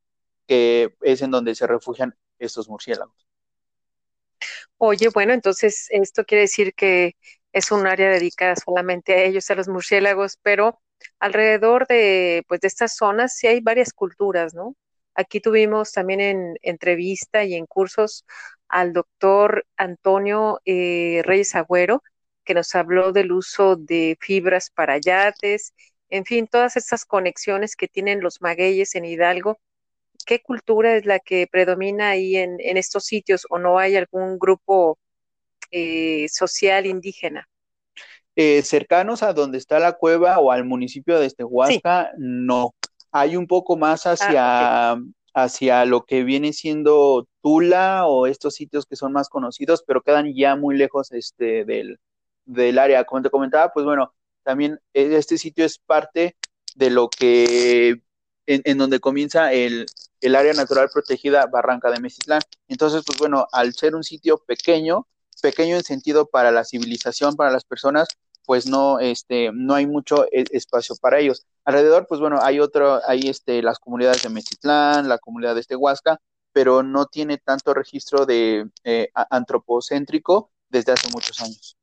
que 0.47 0.95
es 1.03 1.23
en 1.23 1.31
donde 1.31 1.55
se 1.55 1.67
refugian 1.67 2.15
estos 2.39 2.69
murciélagos. 2.69 3.27
Oye, 4.77 5.09
bueno, 5.13 5.33
entonces 5.33 5.89
esto 5.91 6.25
quiere 6.25 6.43
decir 6.43 6.73
que 6.75 7.17
es 7.53 7.71
un 7.73 7.87
área 7.87 8.11
dedicada 8.11 8.57
solamente 8.57 9.15
a 9.15 9.25
ellos, 9.25 9.51
a 9.51 9.55
los 9.55 9.69
murciélagos, 9.69 10.39
pero 10.43 10.81
alrededor 11.21 11.87
de, 11.87 12.45
pues, 12.49 12.61
de 12.61 12.69
estas 12.69 12.97
zonas 12.97 13.37
sí 13.37 13.47
hay 13.47 13.61
varias 13.61 13.93
culturas, 13.93 14.55
¿no? 14.55 14.75
Aquí 15.15 15.41
tuvimos 15.41 15.93
también 15.93 16.21
en 16.21 16.55
entrevista 16.63 17.45
y 17.45 17.55
en 17.55 17.67
cursos 17.67 18.25
al 18.69 18.93
doctor 18.93 19.67
Antonio 19.77 20.61
eh, 20.65 21.23
Reyes 21.25 21.55
Agüero, 21.55 22.03
que 22.45 22.55
nos 22.55 22.75
habló 22.75 23.13
del 23.13 23.33
uso 23.33 23.77
de 23.77 24.17
fibras 24.21 24.71
para 24.71 24.99
yates, 24.99 25.75
en 26.11 26.25
fin, 26.25 26.47
todas 26.47 26.77
estas 26.77 27.05
conexiones 27.05 27.77
que 27.77 27.89
tienen 27.89 28.21
los 28.21 28.41
magueyes 28.41 28.95
en 28.95 29.05
Hidalgo, 29.05 29.61
¿qué 30.27 30.41
cultura 30.43 30.97
es 30.97 31.07
la 31.07 31.21
que 31.21 31.47
predomina 31.47 32.11
ahí 32.11 32.37
en, 32.37 32.59
estos 32.79 33.05
sitios 33.05 33.47
o 33.51 33.59
no 33.59 33.79
hay 33.79 33.97
algún 33.97 34.39
grupo 34.39 34.99
eh, 35.71 36.27
social 36.29 36.87
indígena? 36.87 37.49
Eh, 38.37 38.63
cercanos 38.63 39.23
a 39.23 39.33
donde 39.33 39.59
está 39.59 39.79
la 39.79 39.95
cueva 39.95 40.39
o 40.39 40.53
al 40.53 40.65
municipio 40.65 41.19
de 41.19 41.27
Estehuasca, 41.27 42.13
no. 42.19 42.75
Hay 43.11 43.37
un 43.37 43.47
poco 43.47 43.77
más 43.77 44.07
ah, 44.07 44.13
hacia, 44.13 44.97
hacia 45.35 45.85
lo 45.85 46.05
que 46.05 46.23
viene 46.23 46.53
siendo 46.53 47.27
Tula 47.43 48.07
o 48.07 48.27
estos 48.27 48.55
sitios 48.55 48.87
que 48.87 48.97
son 48.97 49.13
más 49.13 49.29
conocidos, 49.29 49.83
pero 49.87 50.03
quedan 50.03 50.33
ya 50.35 50.55
muy 50.57 50.77
lejos 50.77 51.11
este, 51.13 51.65
del, 51.65 51.99
del 52.45 52.79
área. 52.79 53.05
Como 53.05 53.23
te 53.23 53.31
comentaba, 53.31 53.73
pues 53.73 53.85
bueno, 53.85 54.15
también 54.45 54.79
e, 54.95 55.17
este 55.17 55.37
sitio 55.37 55.65
es 55.65 55.79
parte 55.79 56.37
de 56.75 56.91
lo 56.91 57.09
que 57.09 58.03
en, 58.49 58.79
donde 58.79 58.99
comienza 59.01 59.53
el, 59.53 59.87
área 60.35 60.55
natural 60.55 60.89
protegida 60.93 61.47
Barranca 61.47 61.91
de 61.91 62.01
Mesislán. 62.01 62.41
Entonces, 62.67 63.03
pues 63.07 63.19
bueno, 63.19 63.47
al 63.53 63.75
ser 63.75 63.95
un 63.95 64.03
sitio 64.03 64.39
pequeño, 64.39 65.07
pequeño 65.41 65.77
en 65.77 65.85
sentido 65.85 66.27
para 66.27 66.51
la 66.51 66.65
civilización, 66.65 67.37
para 67.37 67.51
las 67.51 67.65
personas, 67.65 68.09
pues 68.45 68.67
no, 68.67 68.99
este, 68.99 69.51
no 69.53 69.75
hay 69.75 69.87
mucho 69.87 70.25
e, 70.33 70.45
espacio 70.53 70.97
para 70.97 71.19
ellos. 71.19 71.47
Alrededor, 71.65 72.07
pues 72.07 72.21
bueno, 72.21 72.39
hay 72.43 72.61
otro, 72.61 73.01
hay 73.07 73.29
este, 73.29 73.63
las 73.63 73.79
comunidades 73.79 74.23
de 74.23 74.31
Mesitlán, 74.31 75.09
la 75.09 75.19
comunidad 75.19 75.55
de 75.55 75.61
Estehuasca, 75.61 76.21
pero 76.53 76.83
no 76.83 77.07
tiene 77.07 77.39
tanto 77.39 77.75
registro 77.75 78.27
de 78.27 78.69
eh, 78.85 79.11
antropocéntrico 79.31 80.51
desde 80.71 80.93
hace 80.93 81.09
muchos 81.11 81.41
años 81.41 81.79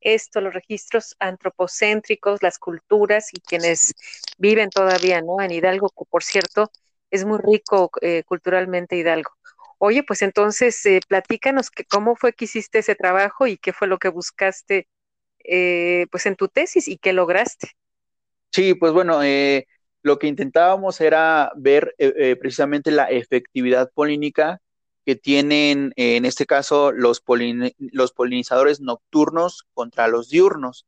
esto, 0.00 0.40
los 0.40 0.54
registros 0.54 1.16
antropocéntricos, 1.18 2.42
las 2.42 2.58
culturas 2.58 3.28
y 3.32 3.40
quienes 3.40 3.94
viven 4.38 4.70
todavía, 4.70 5.22
¿no? 5.22 5.40
En 5.40 5.50
Hidalgo, 5.50 5.88
por 5.88 6.22
cierto, 6.22 6.70
es 7.10 7.24
muy 7.24 7.38
rico 7.38 7.90
eh, 8.00 8.22
culturalmente 8.24 8.96
Hidalgo. 8.96 9.30
Oye, 9.84 10.04
pues 10.04 10.22
entonces 10.22 10.86
eh, 10.86 11.00
platícanos 11.08 11.70
que, 11.70 11.84
cómo 11.84 12.14
fue 12.14 12.32
que 12.32 12.44
hiciste 12.44 12.78
ese 12.78 12.94
trabajo 12.94 13.46
y 13.46 13.56
qué 13.56 13.72
fue 13.72 13.88
lo 13.88 13.98
que 13.98 14.08
buscaste 14.08 14.86
eh, 15.42 16.06
pues 16.12 16.26
en 16.26 16.36
tu 16.36 16.46
tesis 16.46 16.86
y 16.86 16.98
qué 16.98 17.12
lograste. 17.12 17.72
Sí, 18.52 18.74
pues 18.74 18.92
bueno, 18.92 19.20
lo 20.02 20.18
que 20.18 20.26
intentábamos 20.26 21.00
era 21.00 21.50
ver 21.56 21.96
precisamente 22.38 22.90
la 22.90 23.06
efectividad 23.06 23.90
polínica 23.92 24.60
que 25.04 25.16
tienen, 25.16 25.92
en 25.96 26.24
este 26.26 26.46
caso, 26.46 26.92
los, 26.92 27.22
los 27.78 28.12
polinizadores 28.12 28.80
nocturnos 28.80 29.64
contra 29.74 30.06
los 30.06 30.28
diurnos. 30.28 30.86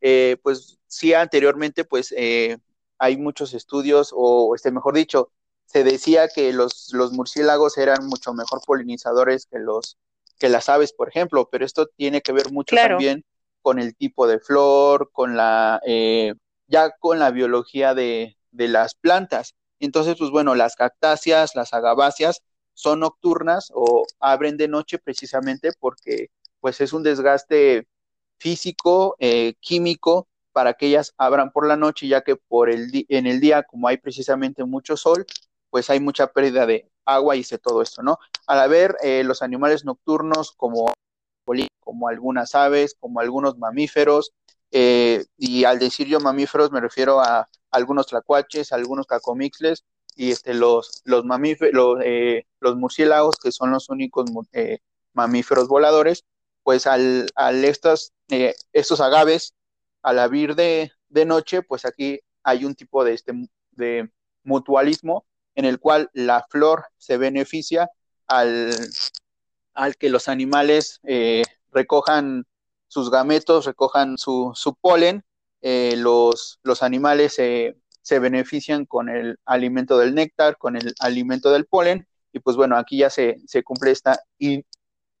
Eh, 0.00 0.36
pues 0.42 0.78
sí, 0.88 1.14
anteriormente, 1.14 1.84
pues 1.84 2.12
eh, 2.16 2.58
hay 2.98 3.16
muchos 3.16 3.54
estudios, 3.54 4.12
o 4.14 4.54
este, 4.56 4.72
mejor 4.72 4.94
dicho, 4.94 5.30
se 5.72 5.84
decía 5.84 6.28
que 6.28 6.52
los, 6.52 6.90
los 6.92 7.12
murciélagos 7.12 7.78
eran 7.78 8.06
mucho 8.06 8.34
mejor 8.34 8.60
polinizadores 8.66 9.46
que, 9.46 9.58
los, 9.58 9.96
que 10.38 10.50
las 10.50 10.68
aves, 10.68 10.92
por 10.92 11.08
ejemplo, 11.08 11.48
pero 11.50 11.64
esto 11.64 11.86
tiene 11.86 12.20
que 12.20 12.32
ver 12.32 12.52
mucho 12.52 12.76
también 12.76 13.24
con 13.62 13.78
el 13.78 13.96
tipo 13.96 14.26
de 14.26 14.38
flor, 14.38 15.10
con 15.12 15.34
la, 15.34 15.80
eh, 15.86 16.34
ya 16.66 16.90
con 16.98 17.18
la 17.18 17.30
biología 17.30 17.94
de, 17.94 18.36
de 18.50 18.68
las 18.68 18.94
plantas. 18.94 19.54
Entonces, 19.80 20.16
pues 20.18 20.30
bueno, 20.30 20.54
las 20.54 20.76
cactáceas, 20.76 21.54
las 21.54 21.72
agaváceas, 21.72 22.42
son 22.74 23.00
nocturnas 23.00 23.70
o 23.74 24.04
abren 24.20 24.58
de 24.58 24.68
noche 24.68 24.98
precisamente 24.98 25.70
porque 25.78 26.28
pues 26.60 26.80
es 26.82 26.92
un 26.92 27.02
desgaste 27.02 27.86
físico, 28.38 29.16
eh, 29.20 29.54
químico, 29.60 30.28
para 30.52 30.74
que 30.74 30.86
ellas 30.86 31.14
abran 31.16 31.50
por 31.50 31.66
la 31.66 31.76
noche, 31.76 32.08
ya 32.08 32.20
que 32.20 32.36
por 32.36 32.70
el 32.70 33.06
en 33.08 33.26
el 33.26 33.40
día, 33.40 33.62
como 33.62 33.88
hay 33.88 33.96
precisamente 33.96 34.64
mucho 34.64 34.96
sol, 34.96 35.24
pues 35.72 35.88
hay 35.88 36.00
mucha 36.00 36.26
pérdida 36.26 36.66
de 36.66 36.86
agua 37.06 37.34
y 37.34 37.42
de 37.42 37.56
todo 37.56 37.80
esto, 37.80 38.02
¿no? 38.02 38.18
Al 38.46 38.60
haber 38.60 38.94
eh, 39.02 39.24
los 39.24 39.40
animales 39.40 39.86
nocturnos 39.86 40.52
como, 40.52 40.92
como 41.80 42.08
algunas 42.08 42.54
aves, 42.54 42.94
como 43.00 43.20
algunos 43.20 43.56
mamíferos, 43.56 44.34
eh, 44.70 45.24
y 45.38 45.64
al 45.64 45.78
decir 45.78 46.08
yo 46.08 46.20
mamíferos 46.20 46.72
me 46.72 46.80
refiero 46.80 47.20
a 47.20 47.48
algunos 47.70 48.06
tlacuaches, 48.08 48.70
algunos 48.70 49.06
cacomixles, 49.06 49.84
y 50.14 50.30
este, 50.30 50.52
los, 50.52 51.00
los 51.06 51.24
eh, 52.04 52.44
los, 52.60 52.76
murciélagos, 52.76 53.36
que 53.42 53.50
son 53.50 53.70
los 53.70 53.88
únicos 53.88 54.30
eh, 54.52 54.80
mamíferos 55.14 55.68
voladores, 55.68 56.26
pues 56.64 56.86
al, 56.86 57.30
al 57.34 57.64
estos, 57.64 58.12
eh, 58.28 58.54
estos 58.74 59.00
agaves, 59.00 59.54
al 60.02 60.18
abrir 60.18 60.54
de, 60.54 60.92
de, 61.08 61.24
noche, 61.24 61.62
pues 61.62 61.86
aquí 61.86 62.20
hay 62.42 62.66
un 62.66 62.74
tipo 62.74 63.04
de, 63.04 63.14
este, 63.14 63.32
de 63.70 64.10
mutualismo 64.44 65.24
en 65.54 65.64
el 65.64 65.78
cual 65.78 66.10
la 66.12 66.46
flor 66.48 66.86
se 66.98 67.16
beneficia 67.16 67.90
al, 68.26 68.74
al 69.74 69.96
que 69.96 70.08
los 70.08 70.28
animales 70.28 71.00
recojan 71.70 72.44
sus 72.88 73.10
gametos, 73.10 73.66
recojan 73.66 74.18
su, 74.18 74.52
su 74.54 74.74
polen, 74.74 75.24
los, 75.62 76.58
los 76.62 76.82
animales 76.82 77.34
se 77.34 77.76
se 78.02 78.18
benefician 78.18 78.84
con 78.84 79.08
el 79.08 79.38
alimento 79.46 79.96
del 79.98 80.14
néctar, 80.14 80.58
con 80.58 80.76
el 80.76 80.94
alimento 80.98 81.50
del 81.52 81.66
polen, 81.66 82.06
y 82.32 82.40
pues 82.40 82.56
bueno, 82.56 82.76
aquí 82.76 82.98
ya 82.98 83.10
se, 83.10 83.38
cumple 83.64 83.92
esta 83.92 84.22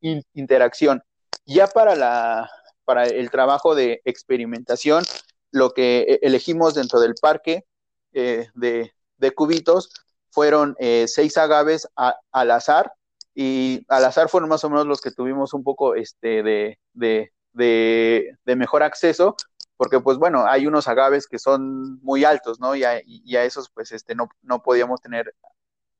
interacción. 0.00 1.02
Ya 1.46 1.68
para, 1.68 1.94
la, 1.94 2.50
para 2.84 3.06
el 3.06 3.30
trabajo 3.30 3.74
de 3.74 4.02
experimentación, 4.04 5.04
lo 5.50 5.70
que 5.70 6.00
e, 6.00 6.18
elegimos 6.22 6.74
dentro 6.74 7.00
del 7.00 7.14
parque 7.20 7.64
eh, 8.12 8.48
de, 8.54 8.92
cubitos 9.34 9.90
fueron 10.32 10.74
eh, 10.78 11.04
seis 11.06 11.36
agaves 11.36 11.86
al 11.94 12.50
azar, 12.50 12.92
y 13.34 13.84
al 13.88 14.04
azar 14.04 14.28
fueron 14.28 14.48
más 14.48 14.64
o 14.64 14.70
menos 14.70 14.86
los 14.86 15.00
que 15.00 15.10
tuvimos 15.10 15.54
un 15.54 15.62
poco 15.62 15.94
este, 15.94 16.42
de, 16.42 16.78
de, 16.92 17.32
de 17.52 18.56
mejor 18.56 18.82
acceso, 18.82 19.36
porque 19.76 20.00
pues 20.00 20.16
bueno, 20.18 20.46
hay 20.46 20.66
unos 20.66 20.88
agaves 20.88 21.26
que 21.26 21.38
son 21.38 22.00
muy 22.02 22.24
altos, 22.24 22.60
¿no? 22.60 22.74
Y 22.74 22.84
a, 22.84 23.00
esos 23.44 23.70
pues 23.70 23.92
este 23.92 24.14
no, 24.14 24.28
no 24.42 24.62
podíamos 24.62 25.00
tener 25.00 25.34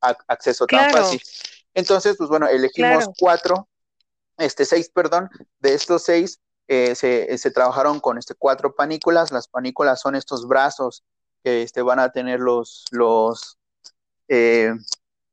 acceso 0.01 0.67
tan 0.67 0.91
fácil. 0.91 1.21
Entonces, 1.75 2.17
pues 2.17 2.29
bueno, 2.29 2.49
elegimos 2.49 3.09
cuatro, 3.19 3.69
este 4.39 4.65
seis, 4.65 4.91
perdón, 4.91 5.31
de 5.59 5.75
estos 5.75 6.03
seis 6.03 6.41
eh, 6.69 6.95
se, 6.95 7.37
se, 7.39 7.51
trabajaron 7.51 8.01
con 8.01 8.19
este 8.19 8.35
cuatro 8.35 8.75
panículas. 8.75 9.33
Las 9.33 9.49
panículas 9.49 10.01
son 10.01 10.15
estos 10.15 10.47
brazos 10.47 11.03
que 11.43 11.63
este, 11.63 11.83
van 11.83 11.99
a 11.99 12.13
tener 12.13 12.41
los, 12.41 12.85
los, 12.91 13.59
eh, 14.35 14.73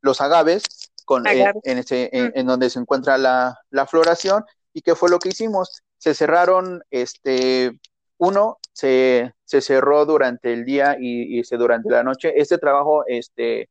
los 0.01 0.19
agaves, 0.19 0.63
con, 1.05 1.25
eh, 1.25 1.51
en, 1.63 1.77
este, 1.77 2.15
en, 2.17 2.33
en, 2.35 2.45
donde 2.45 2.69
se 2.69 2.79
encuentra 2.79 3.17
la, 3.17 3.57
la 3.69 3.87
floración. 3.87 4.43
¿Y 4.73 4.81
qué 4.81 4.95
fue 4.95 5.09
lo 5.09 5.19
que 5.19 5.29
hicimos? 5.29 5.81
Se 5.97 6.13
cerraron 6.13 6.83
este, 6.91 7.79
uno 8.19 8.59
se, 8.73 9.33
cerró 9.45 10.05
durante 10.05 10.53
el 10.53 10.65
día 10.65 10.97
y, 10.99 11.43
se 11.43 11.57
durante 11.57 11.89
la 11.89 12.03
noche. 12.03 12.33
Este 12.35 12.57
trabajo 12.57 13.03
este, 13.07 13.69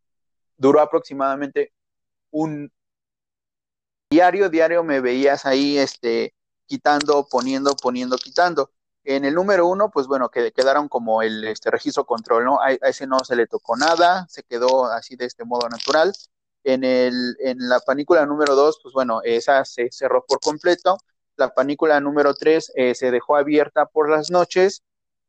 duró 0.57 0.81
aproximadamente 0.81 1.73
un 2.31 2.73
diario, 4.11 4.49
diario 4.49 4.83
me 4.83 5.01
veías 5.01 5.45
ahí 5.45 5.77
este, 5.77 6.35
quitando, 6.67 7.29
poniendo, 7.31 7.77
poniendo, 7.77 8.17
quitando. 8.17 8.71
En 9.09 9.25
el 9.25 9.35
número 9.35 9.67
uno, 9.67 9.91
pues 9.91 10.07
bueno, 10.07 10.29
que 10.29 10.53
quedaron 10.53 10.89
como 10.89 11.23
el 11.23 11.45
este, 11.45 11.71
registro 11.71 12.05
control, 12.05 12.45
¿no? 12.45 12.61
A, 12.61 12.73
ese 12.73 13.07
no 13.07 13.21
se 13.21 13.37
le 13.37 13.47
tocó 13.47 13.77
nada, 13.77 14.27
se 14.29 14.43
quedó 14.43 14.87
así 14.87 15.17
de 15.17 15.27
este 15.27 15.45
modo 15.45 15.69
natural. 15.69 16.13
En, 16.65 16.85
el, 16.85 17.37
en 17.41 17.69
la 17.69 17.81
panícula 17.81 18.27
número 18.27 18.55
dos, 18.55 18.81
pues 18.83 18.93
bueno, 18.93 19.21
esa 19.25 19.65
se 19.65 19.89
cerró 19.91 20.25
por 20.27 20.41
completo 20.41 20.99
la 21.39 21.55
panícula 21.55 22.01
número 22.01 22.35
3 22.35 22.73
eh, 22.75 22.95
se 22.95 23.11
dejó 23.11 23.37
abierta 23.37 23.87
por 23.87 24.11
las 24.11 24.31
noches 24.31 24.83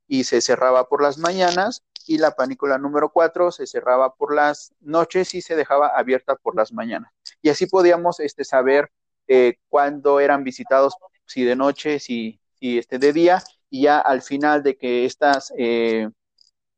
y 0.08 0.24
se 0.24 0.42
cerraba 0.42 0.90
por 0.90 1.04
las 1.04 1.20
mañanas 1.20 1.84
y 2.08 2.18
la 2.18 2.32
panícula 2.32 2.80
número 2.80 3.10
4 3.10 3.52
se 3.52 3.68
cerraba 3.68 4.16
por 4.16 4.34
las 4.34 4.74
noches 4.80 5.36
y 5.36 5.42
se 5.42 5.56
dejaba 5.56 5.90
abierta 5.90 6.36
por 6.36 6.56
las 6.56 6.74
mañanas. 6.74 7.12
Y 7.44 7.50
así 7.50 7.68
podíamos 7.68 8.20
este, 8.20 8.44
saber 8.44 8.92
eh, 9.28 9.58
cuándo 9.70 10.20
eran 10.20 10.44
visitados, 10.44 10.96
si 11.26 11.44
de 11.44 11.56
noche, 11.56 12.00
si, 12.00 12.42
si 12.60 12.80
este, 12.80 12.98
de 12.98 13.14
día, 13.14 13.44
y 13.70 13.84
ya 13.84 14.00
al 14.00 14.22
final 14.22 14.64
de 14.64 14.78
que 14.78 15.06
estas, 15.06 15.54
eh, 15.58 16.10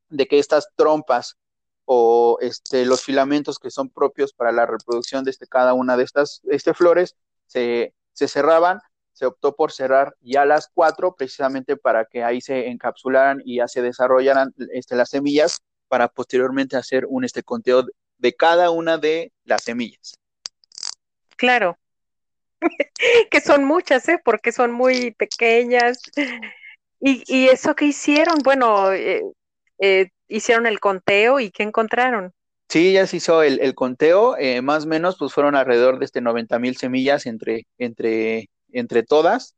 de 0.10 0.28
que 0.28 0.40
estas 0.40 0.68
trompas 0.76 1.38
o 1.86 2.38
este, 2.42 2.86
los 2.86 3.04
filamentos 3.04 3.60
que 3.60 3.72
son 3.72 3.90
propios 3.90 4.34
para 4.34 4.52
la 4.52 4.66
reproducción 4.66 5.24
de 5.24 5.32
este, 5.32 5.48
cada 5.48 5.74
una 5.74 5.98
de 5.98 6.04
estas 6.04 6.42
este, 6.50 6.74
flores 6.74 7.16
se, 7.48 7.94
se 8.14 8.28
cerraban, 8.28 8.80
se 9.14 9.26
optó 9.26 9.56
por 9.56 9.72
cerrar 9.72 10.16
ya 10.22 10.46
las 10.46 10.70
cuatro 10.74 11.16
precisamente 11.16 11.78
para 11.78 12.06
que 12.06 12.24
ahí 12.24 12.42
se 12.42 12.68
encapsularan 12.68 13.42
y 13.44 13.58
ya 13.58 13.68
se 13.68 13.82
desarrollaran 13.82 14.54
este, 14.74 14.96
las 14.96 15.10
semillas 15.10 15.60
para 15.88 16.08
posteriormente 16.08 16.78
hacer 16.78 17.06
un 17.08 17.26
este 17.26 17.44
conteo 17.44 17.86
de 18.18 18.36
cada 18.36 18.70
una 18.70 18.98
de 18.98 19.34
las 19.44 19.64
semillas. 19.64 20.14
Claro, 21.36 21.78
que 23.32 23.42
son 23.42 23.66
muchas, 23.66 24.08
¿eh? 24.08 24.22
porque 24.24 24.52
son 24.52 24.72
muy 24.72 25.12
pequeñas. 25.12 26.02
Y, 27.02 27.24
y 27.28 27.48
eso 27.48 27.76
que 27.76 27.86
hicieron, 27.86 28.38
bueno, 28.44 28.94
eh, 28.94 29.24
eh, 29.80 30.10
hicieron 30.28 30.66
el 30.68 30.80
conteo 30.80 31.40
y 31.40 31.52
¿qué 31.52 31.64
encontraron? 31.64 32.32
Sí, 32.72 32.94
ya 32.94 33.06
se 33.06 33.18
hizo 33.18 33.44
el, 33.44 33.76
conteo, 33.76 34.38
eh, 34.38 34.62
más 34.62 34.86
o 34.86 34.88
menos, 34.88 35.18
pues 35.20 35.34
fueron 35.34 35.56
alrededor 35.56 36.00
de 36.00 36.06
este 36.06 36.22
90 36.22 36.58
mil 36.58 36.78
semillas 36.78 37.26
entre, 37.26 37.68
entre, 37.78 38.50
entre 38.72 39.04
todas, 39.04 39.56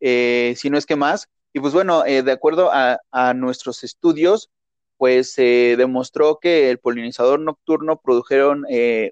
eh, 0.00 0.54
si 0.56 0.70
no 0.70 0.78
es 0.78 0.86
que 0.86 0.96
más. 0.96 1.28
Y 1.52 1.60
pues 1.60 1.74
bueno, 1.74 2.06
eh, 2.06 2.22
de 2.22 2.32
acuerdo 2.32 2.70
a, 2.72 2.98
nuestros 3.34 3.84
estudios, 3.84 4.48
pues 4.96 5.32
se 5.32 5.74
demostró 5.76 6.38
que 6.40 6.70
el 6.70 6.78
polinizador 6.78 7.40
nocturno 7.40 8.00
produjeron 8.00 8.64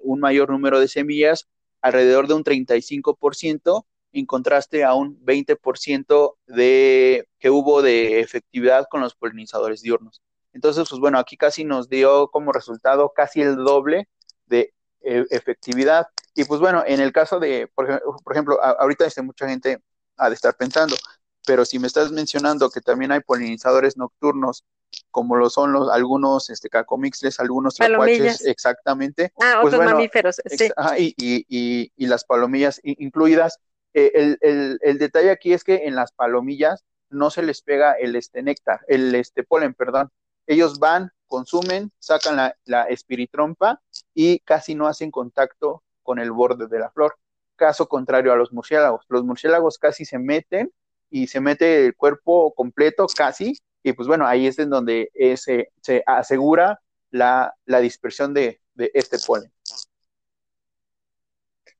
un 0.03 0.19
mayor 0.19 0.49
número 0.49 0.79
de 0.79 0.87
semillas, 0.87 1.47
alrededor 1.81 2.27
de 2.27 2.33
un 2.33 2.43
35%, 2.43 3.85
en 4.11 4.25
contraste 4.25 4.83
a 4.83 4.93
un 4.93 5.23
20% 5.25 6.35
de, 6.47 7.27
que 7.39 7.49
hubo 7.49 7.81
de 7.81 8.19
efectividad 8.19 8.87
con 8.89 9.01
los 9.01 9.15
polinizadores 9.15 9.81
diurnos. 9.81 10.21
Entonces, 10.53 10.87
pues 10.89 10.99
bueno, 10.99 11.19
aquí 11.19 11.37
casi 11.37 11.63
nos 11.63 11.89
dio 11.89 12.29
como 12.29 12.51
resultado 12.51 13.13
casi 13.15 13.41
el 13.41 13.55
doble 13.55 14.07
de 14.47 14.73
eh, 15.01 15.25
efectividad. 15.29 16.07
Y 16.33 16.45
pues 16.45 16.59
bueno, 16.59 16.83
en 16.85 16.99
el 16.99 17.11
caso 17.11 17.39
de, 17.39 17.67
por, 17.73 18.01
ejemplo, 18.31 18.61
ahorita 18.61 19.05
este, 19.05 19.21
mucha 19.21 19.47
gente 19.47 19.81
ha 20.17 20.29
de 20.29 20.35
estar 20.35 20.55
pensando, 20.55 20.95
pero 21.45 21.65
si 21.65 21.79
me 21.79 21.87
estás 21.87 22.11
mencionando 22.11 22.69
que 22.69 22.81
también 22.81 23.11
hay 23.11 23.21
polinizadores 23.21 23.97
nocturnos, 23.97 24.65
como 25.11 25.35
lo 25.35 25.49
son 25.49 25.71
los 25.71 25.89
algunos 25.89 26.49
este, 26.49 26.69
cacomixles, 26.69 27.39
algunos 27.39 27.75
tlacuaches, 27.75 28.45
exactamente. 28.45 29.31
Ah, 29.39 29.59
pues 29.61 29.73
otros 29.73 29.91
mamíferos, 29.91 30.41
sí. 30.45 30.69
y, 30.97 31.13
y, 31.17 31.91
y, 31.95 32.07
las 32.07 32.25
palomillas 32.25 32.79
incluidas. 32.83 33.59
Eh, 33.93 34.37
el, 34.41 34.97
detalle 34.97 35.31
aquí 35.31 35.53
es 35.53 35.63
que 35.63 35.87
en 35.87 35.95
las 35.95 36.11
palomillas 36.11 36.83
no 37.09 37.29
se 37.31 37.41
les 37.41 37.61
pega 37.61 37.93
el 37.93 38.15
este 38.15 38.43
néctar, 38.43 38.81
el 38.87 39.15
este 39.15 39.43
polen, 39.43 39.73
perdón, 39.73 40.11
ellos 40.45 40.79
van, 40.79 41.11
consumen, 41.27 41.91
sacan 41.99 42.35
la, 42.35 42.55
la 42.65 42.83
espiritrompa 42.83 43.81
y 44.13 44.39
casi 44.39 44.75
no 44.75 44.87
hacen 44.87 45.11
contacto 45.11 45.83
con 46.03 46.19
el 46.19 46.31
borde 46.31 46.67
de 46.67 46.79
la 46.79 46.89
flor. 46.91 47.15
Caso 47.55 47.87
contrario 47.87 48.31
a 48.31 48.35
los 48.35 48.51
murciélagos. 48.51 49.05
Los 49.09 49.23
murciélagos 49.23 49.77
casi 49.77 50.05
se 50.05 50.17
meten 50.17 50.71
y 51.09 51.27
se 51.27 51.39
mete 51.39 51.85
el 51.85 51.95
cuerpo 51.95 52.53
completo 52.53 53.07
casi, 53.15 53.53
y 53.83 53.93
pues 53.93 54.07
bueno, 54.07 54.25
ahí 54.25 54.47
es 54.47 54.59
en 54.59 54.69
donde 54.69 55.11
se, 55.37 55.71
asegura 56.05 56.81
la, 57.11 57.53
dispersión 57.81 58.33
de, 58.33 58.61
este 58.75 59.17
polen. 59.25 59.51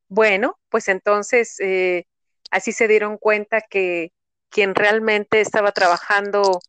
Bueno, 0.10 0.60
pues 0.70 0.88
entonces 0.88 1.60
eh, 1.60 2.06
así 2.52 2.72
se 2.72 2.88
dieron 2.88 3.18
cuenta 3.18 3.62
que 3.62 4.12
quien 4.50 4.76
realmente 4.76 5.40
estaba 5.42 5.72
trabajando 5.72 6.60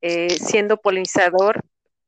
eh, 0.00 0.30
siendo 0.30 0.78
polinizador 0.78 1.62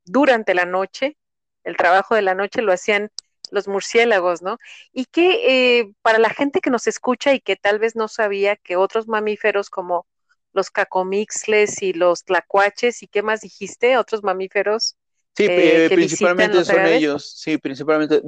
durante 0.05 0.53
la 0.53 0.65
noche, 0.65 1.17
el 1.63 1.77
trabajo 1.77 2.15
de 2.15 2.21
la 2.21 2.35
noche 2.35 2.61
lo 2.61 2.73
hacían 2.73 3.09
los 3.51 3.67
murciélagos, 3.67 4.41
¿no? 4.41 4.57
Y 4.91 5.05
que 5.05 5.79
eh, 5.79 5.93
para 6.01 6.19
la 6.19 6.29
gente 6.29 6.59
que 6.59 6.69
nos 6.69 6.87
escucha 6.87 7.33
y 7.33 7.39
que 7.39 7.55
tal 7.55 7.79
vez 7.79 7.95
no 7.95 8.07
sabía 8.09 8.57
que 8.57 8.75
otros 8.75 9.07
mamíferos 9.07 9.69
como 9.69 10.05
los 10.53 10.69
cacomixles 10.71 11.81
y 11.81 11.93
los 11.93 12.25
tlacuaches 12.25 13.03
y 13.03 13.07
qué 13.07 13.21
más 13.23 13.41
dijiste, 13.41 13.97
otros 13.97 14.23
mamíferos. 14.23 14.97
Sí, 15.35 15.47
eh, 15.49 15.89
principalmente 15.91 16.63
son 16.63 16.85
ellos, 16.85 17.33
sí, 17.35 17.57
principalmente. 17.57 18.21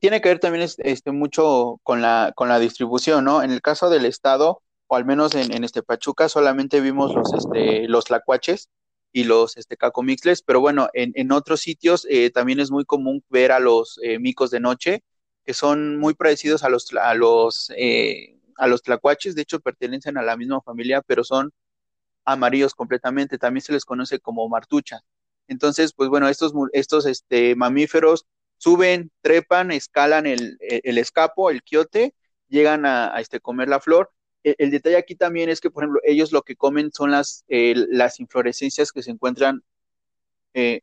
tiene 0.00 0.20
que 0.20 0.28
ver 0.28 0.38
también 0.38 0.68
este, 0.78 1.10
mucho 1.10 1.80
con 1.82 2.00
la, 2.00 2.32
con 2.36 2.48
la 2.48 2.60
distribución, 2.60 3.24
¿no? 3.24 3.42
En 3.42 3.50
el 3.50 3.60
caso 3.60 3.90
del 3.90 4.04
estado, 4.04 4.62
o 4.86 4.96
al 4.96 5.04
menos 5.04 5.34
en, 5.34 5.52
en 5.52 5.64
este 5.64 5.82
Pachuca, 5.82 6.28
solamente 6.28 6.80
vimos 6.80 7.12
los, 7.12 7.32
este, 7.32 7.88
los 7.88 8.04
tlacuaches, 8.04 8.68
y 9.14 9.22
los 9.24 9.56
este, 9.56 9.76
cacomixles, 9.76 10.42
pero 10.42 10.60
bueno, 10.60 10.88
en, 10.92 11.12
en 11.14 11.30
otros 11.30 11.60
sitios 11.60 12.04
eh, 12.10 12.30
también 12.30 12.58
es 12.58 12.72
muy 12.72 12.84
común 12.84 13.24
ver 13.28 13.52
a 13.52 13.60
los 13.60 13.98
eh, 14.02 14.18
micos 14.18 14.50
de 14.50 14.58
noche, 14.58 15.04
que 15.46 15.54
son 15.54 15.98
muy 15.98 16.14
parecidos 16.14 16.64
a 16.64 16.68
los, 16.68 16.92
a 17.00 17.14
los, 17.14 17.72
eh, 17.76 18.36
a 18.56 18.66
los 18.66 18.82
tlacuaches, 18.82 19.36
de 19.36 19.42
hecho 19.42 19.60
pertenecen 19.60 20.18
a 20.18 20.22
la 20.22 20.36
misma 20.36 20.60
familia, 20.62 21.00
pero 21.00 21.22
son 21.22 21.52
amarillos 22.24 22.74
completamente, 22.74 23.38
también 23.38 23.62
se 23.62 23.72
les 23.72 23.84
conoce 23.84 24.18
como 24.18 24.48
martucha. 24.48 25.00
Entonces, 25.48 25.92
pues 25.94 26.08
bueno, 26.08 26.28
estos, 26.28 26.52
estos 26.72 27.06
este, 27.06 27.54
mamíferos 27.56 28.26
suben, 28.58 29.10
trepan, 29.20 29.70
escalan 29.70 30.26
el, 30.26 30.56
el 30.60 30.98
escapo, 30.98 31.50
el 31.50 31.62
quiote, 31.62 32.14
llegan 32.48 32.86
a, 32.86 33.14
este, 33.20 33.40
comer 33.40 33.68
la 33.68 33.80
flor 33.80 34.10
el, 34.44 34.70
detalle 34.70 34.96
aquí 34.96 35.16
también 35.16 35.48
es 35.48 35.60
que, 35.60 35.70
por 35.70 35.82
ejemplo, 35.82 36.00
ellos 36.04 36.30
lo 36.30 36.42
que 36.42 36.54
comen 36.54 36.92
son 36.92 37.10
las, 37.10 37.44
las 37.48 38.20
inflorescencias 38.20 38.92
que 38.92 39.02
se 39.02 39.10
encuentran 39.10 39.62
eh, 40.52 40.82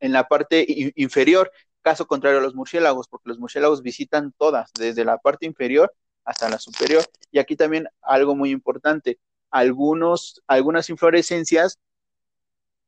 en 0.00 0.12
la 0.12 0.28
parte 0.28 0.66
inferior, 0.96 1.50
caso 1.80 2.06
contrario 2.06 2.38
a 2.38 2.42
los 2.42 2.54
murciélagos, 2.54 3.08
porque 3.08 3.30
los 3.30 3.38
murciélagos 3.38 3.82
visitan 3.82 4.32
todas, 4.36 4.70
desde 4.78 5.04
la 5.04 5.16
parte 5.18 5.46
inferior 5.46 5.94
hasta 6.24 6.50
la 6.50 6.58
superior. 6.58 7.02
Y 7.30 7.38
aquí 7.38 7.56
también 7.56 7.88
algo 8.02 8.36
muy 8.36 8.50
importante, 8.50 9.18
algunos, 9.50 10.42
algunas 10.46 10.90
inflorescencias 10.90 11.78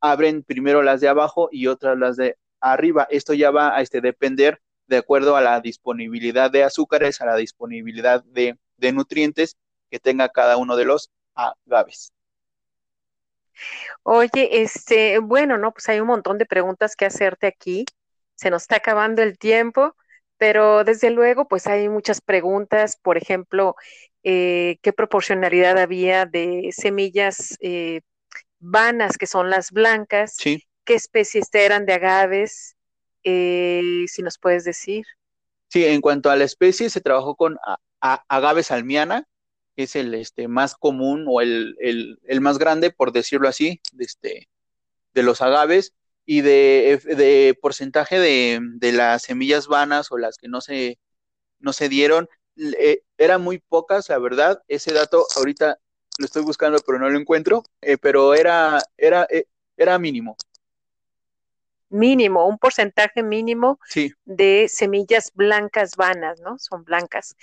abren 0.00 0.42
primero 0.42 0.82
las 0.82 1.00
de 1.00 1.08
abajo 1.08 1.48
y 1.52 1.66
otras 1.66 1.98
las 1.98 2.16
de 2.16 2.36
arriba. 2.60 3.06
Esto 3.10 3.34
ya 3.34 3.50
va 3.50 3.76
a 3.76 3.80
este, 3.80 4.00
depender 4.00 4.60
de 4.86 4.98
acuerdo 4.98 5.36
a 5.36 5.40
la 5.40 5.60
disponibilidad 5.60 6.50
de 6.50 6.64
azúcares, 6.64 7.20
a 7.20 7.26
la 7.26 7.36
disponibilidad 7.36 8.24
de 8.24 8.56
nutrientes 8.92 9.56
que 9.90 10.00
tenga 10.00 10.28
cada 10.28 10.56
uno 10.56 10.76
de 10.76 10.84
los 10.84 11.10
agaves. 11.34 12.12
Oye, 14.02 14.62
este, 14.62 15.18
bueno, 15.18 15.58
no, 15.58 15.72
pues 15.72 15.88
hay 15.88 16.00
un 16.00 16.06
montón 16.06 16.38
de 16.38 16.46
preguntas 16.46 16.96
que 16.96 17.06
hacerte 17.06 17.46
aquí. 17.46 17.84
Se 18.34 18.50
nos 18.50 18.62
está 18.62 18.76
acabando 18.76 19.22
el 19.22 19.38
tiempo, 19.38 19.94
pero 20.38 20.84
desde 20.84 21.10
luego, 21.10 21.46
pues 21.48 21.66
hay 21.66 21.88
muchas 21.88 22.20
preguntas. 22.20 22.96
Por 22.96 23.16
ejemplo, 23.18 23.76
eh, 24.22 24.78
¿qué 24.82 24.92
proporcionalidad 24.92 25.78
había 25.78 26.26
de 26.26 26.70
semillas 26.72 27.56
eh, 27.60 28.00
vanas, 28.60 29.18
que 29.18 29.26
son 29.26 29.50
las 29.50 29.72
blancas? 29.72 30.34
Sí. 30.36 30.64
¿Qué 30.84 30.94
especies 30.94 31.48
eran 31.52 31.86
de 31.86 31.94
agaves? 31.94 32.76
Eh, 33.24 34.04
si 34.06 34.22
nos 34.22 34.38
puedes 34.38 34.64
decir. 34.64 35.04
Sí, 35.68 35.84
en 35.84 36.00
cuanto 36.00 36.30
a 36.30 36.36
la 36.36 36.44
especie, 36.44 36.90
se 36.90 37.00
trabajó 37.00 37.36
con 37.36 37.58
agave 38.00 38.62
salmiana, 38.62 39.28
que 39.76 39.84
es 39.84 39.96
el 39.96 40.14
este, 40.14 40.48
más 40.48 40.74
común 40.74 41.26
o 41.28 41.40
el, 41.40 42.18
más 42.40 42.58
grande, 42.58 42.90
por 42.90 43.12
decirlo 43.12 43.48
así, 43.48 43.80
de, 43.92 44.04
este, 44.04 44.48
de 45.14 45.22
los 45.22 45.42
agaves, 45.42 45.94
y 46.26 46.42
de, 46.42 47.58
porcentaje 47.60 48.18
de, 48.18 48.92
las 48.92 49.22
semillas 49.22 49.66
vanas 49.66 50.12
o 50.12 50.18
las 50.18 50.38
que 50.38 50.48
no 50.48 50.60
se, 50.60 50.98
no 51.58 51.72
se 51.72 51.88
dieron, 51.88 52.28
eh, 52.56 53.02
eran 53.18 53.42
muy 53.42 53.58
pocas, 53.58 54.08
la 54.08 54.18
verdad. 54.18 54.62
Ese 54.68 54.92
dato 54.92 55.26
ahorita 55.36 55.78
lo 56.20 56.26
estoy 56.26 56.42
buscando, 56.42 56.78
pero 56.86 56.98
no 56.98 57.08
lo 57.08 57.18
encuentro, 57.18 57.64
eh, 57.80 57.96
pero 57.96 58.34
era, 58.34 58.78
era, 58.96 59.26
eh, 59.30 59.46
era 59.76 59.98
mínimo. 59.98 60.36
Mínimo, 61.88 62.46
un 62.46 62.58
porcentaje 62.58 63.22
mínimo 63.22 63.80
de 64.24 64.68
semillas 64.68 65.32
blancas 65.34 65.96
vanas, 65.96 66.40
¿no? 66.40 66.56
Son 66.58 66.84
blancas. 66.84 67.34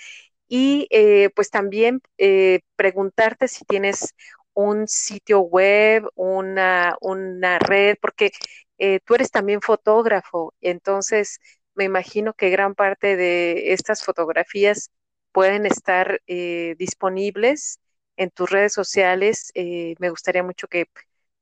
Y 0.46 0.86
eh, 0.90 1.28
pues 1.34 1.50
también 1.50 2.00
eh, 2.16 2.60
preguntarte 2.76 3.48
si 3.48 3.64
tienes 3.64 4.14
un 4.54 4.88
sitio 4.88 5.40
web, 5.40 6.08
una, 6.14 6.96
una 7.00 7.58
red, 7.58 7.96
porque 8.00 8.30
eh, 8.78 9.00
tú 9.04 9.16
eres 9.16 9.30
también 9.30 9.60
fotógrafo, 9.60 10.54
entonces 10.60 11.40
me 11.74 11.84
imagino 11.84 12.32
que 12.32 12.48
gran 12.50 12.74
parte 12.74 13.16
de 13.16 13.72
estas 13.72 14.02
fotografías 14.04 14.90
pueden 15.32 15.66
estar 15.66 16.20
disponibles 16.26 17.78
en 18.18 18.30
tus 18.30 18.50
redes 18.50 18.72
sociales. 18.72 19.52
me 19.54 20.10
gustaría 20.10 20.42
mucho 20.42 20.68
que 20.68 20.86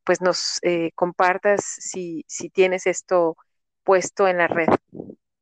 pues 0.05 0.21
nos 0.21 0.61
compartas 0.95 1.65
si, 1.65 2.25
si 2.29 2.49
tienes 2.51 2.87
esto 2.87 3.37
puesto 3.83 4.29
en 4.29 4.39
la 4.39 4.49
red. 4.49 4.69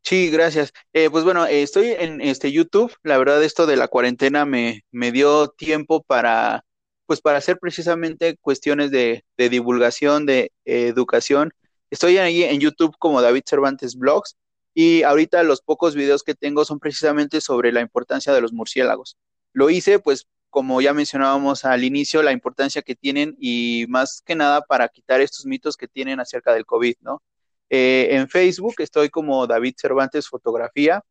Sí, 0.02 0.30
gracias. 0.30 0.72
Eh, 0.92 1.08
pues 1.10 1.24
bueno, 1.24 1.46
eh, 1.46 1.62
estoy 1.62 1.88
en 1.92 2.20
este 2.20 2.52
YouTube. 2.52 2.92
La 3.02 3.16
verdad, 3.16 3.42
esto 3.42 3.66
de 3.66 3.76
la 3.76 3.88
cuarentena 3.88 4.44
me, 4.44 4.84
me 4.90 5.10
dio 5.12 5.48
tiempo 5.48 6.02
para, 6.02 6.62
pues 7.06 7.22
para 7.22 7.38
hacer 7.38 7.58
precisamente 7.58 8.36
cuestiones 8.36 8.90
de, 8.90 9.24
de 9.38 9.48
divulgación, 9.48 10.26
de 10.26 10.52
educación. 10.66 11.52
Estoy 11.90 12.18
ahí 12.18 12.42
en 12.42 12.60
YouTube 12.60 12.94
como 12.98 13.22
David 13.22 13.44
Cervantes 13.48 13.96
Blogs 13.96 14.36
y 14.74 15.04
ahorita 15.04 15.42
los 15.42 15.62
pocos 15.62 15.94
videos 15.94 16.22
que 16.22 16.34
tengo 16.34 16.66
son 16.66 16.80
precisamente 16.80 17.40
sobre 17.40 17.72
la 17.72 17.80
importancia 17.80 18.34
de 18.34 18.42
los 18.42 18.52
murciélagos. 18.52 19.16
Lo 19.54 19.70
hice, 19.70 20.00
pues, 20.00 20.26
como 20.54 20.80
ya 20.80 20.94
mencionábamos 20.94 21.64
al 21.64 21.82
inicio, 21.82 22.22
la 22.22 22.30
importancia 22.30 22.80
que 22.80 22.94
tienen 22.94 23.34
y 23.40 23.86
más 23.88 24.22
que 24.24 24.36
nada 24.36 24.60
para 24.60 24.86
quitar 24.86 25.20
estos 25.20 25.46
mitos 25.46 25.76
que 25.76 25.88
tienen 25.88 26.20
acerca 26.20 26.54
del 26.54 26.64
COVID, 26.64 26.94
¿no? 27.00 27.24
Eh, 27.70 28.10
en 28.12 28.28
Facebook 28.28 28.76
estoy 28.78 29.10
como 29.10 29.48
David 29.48 29.74
Cervantes 29.76 30.28
Fotografía, 30.28 31.02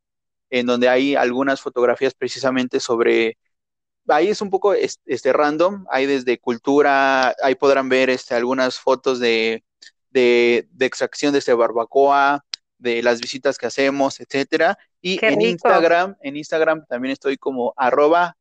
en 0.49 0.65
donde 0.65 0.87
hay 0.87 1.15
algunas 1.15 1.59
fotografías 1.59 2.13
precisamente 2.13 2.79
sobre, 2.79 3.37
ahí 4.07 4.29
es 4.29 4.41
un 4.41 4.49
poco 4.49 4.73
este, 4.75 5.33
random, 5.33 5.87
hay 5.89 6.05
desde 6.05 6.39
cultura, 6.39 7.35
ahí 7.43 7.55
podrán 7.55 7.89
ver 7.89 8.09
este, 8.09 8.35
algunas 8.35 8.79
fotos 8.79 9.19
de, 9.19 9.61
de, 10.09 10.65
extracción 10.79 11.33
de 11.33 11.39
este 11.39 11.53
barbacoa, 11.53 12.45
de 12.77 13.03
las 13.03 13.19
visitas 13.19 13.57
que 13.57 13.65
hacemos, 13.65 14.21
etcétera. 14.21 14.77
Y 15.01 15.19
en 15.25 15.41
Instagram, 15.41 16.15
en 16.21 16.37
Instagram 16.37 16.85
también 16.85 17.11
estoy 17.11 17.35
como 17.35 17.73
arroba 17.75 18.37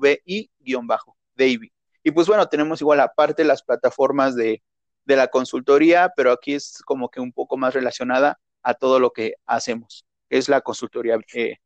DEI-VI-David. 0.00 1.70
Y 2.02 2.10
pues 2.12 2.26
bueno, 2.26 2.48
tenemos 2.48 2.80
igual 2.80 3.00
aparte 3.00 3.44
las 3.44 3.62
plataformas 3.62 4.34
de, 4.34 4.62
de 5.04 5.16
la 5.16 5.28
consultoría, 5.28 6.12
pero 6.16 6.32
aquí 6.32 6.54
es 6.54 6.82
como 6.84 7.10
que 7.10 7.20
un 7.20 7.32
poco 7.32 7.56
más 7.56 7.74
relacionada 7.74 8.38
a 8.62 8.74
todo 8.74 9.00
lo 9.00 9.12
que 9.12 9.34
hacemos, 9.46 10.06
es 10.28 10.48
la 10.48 10.60
consultoría 10.60 11.18
eh, 11.34 11.56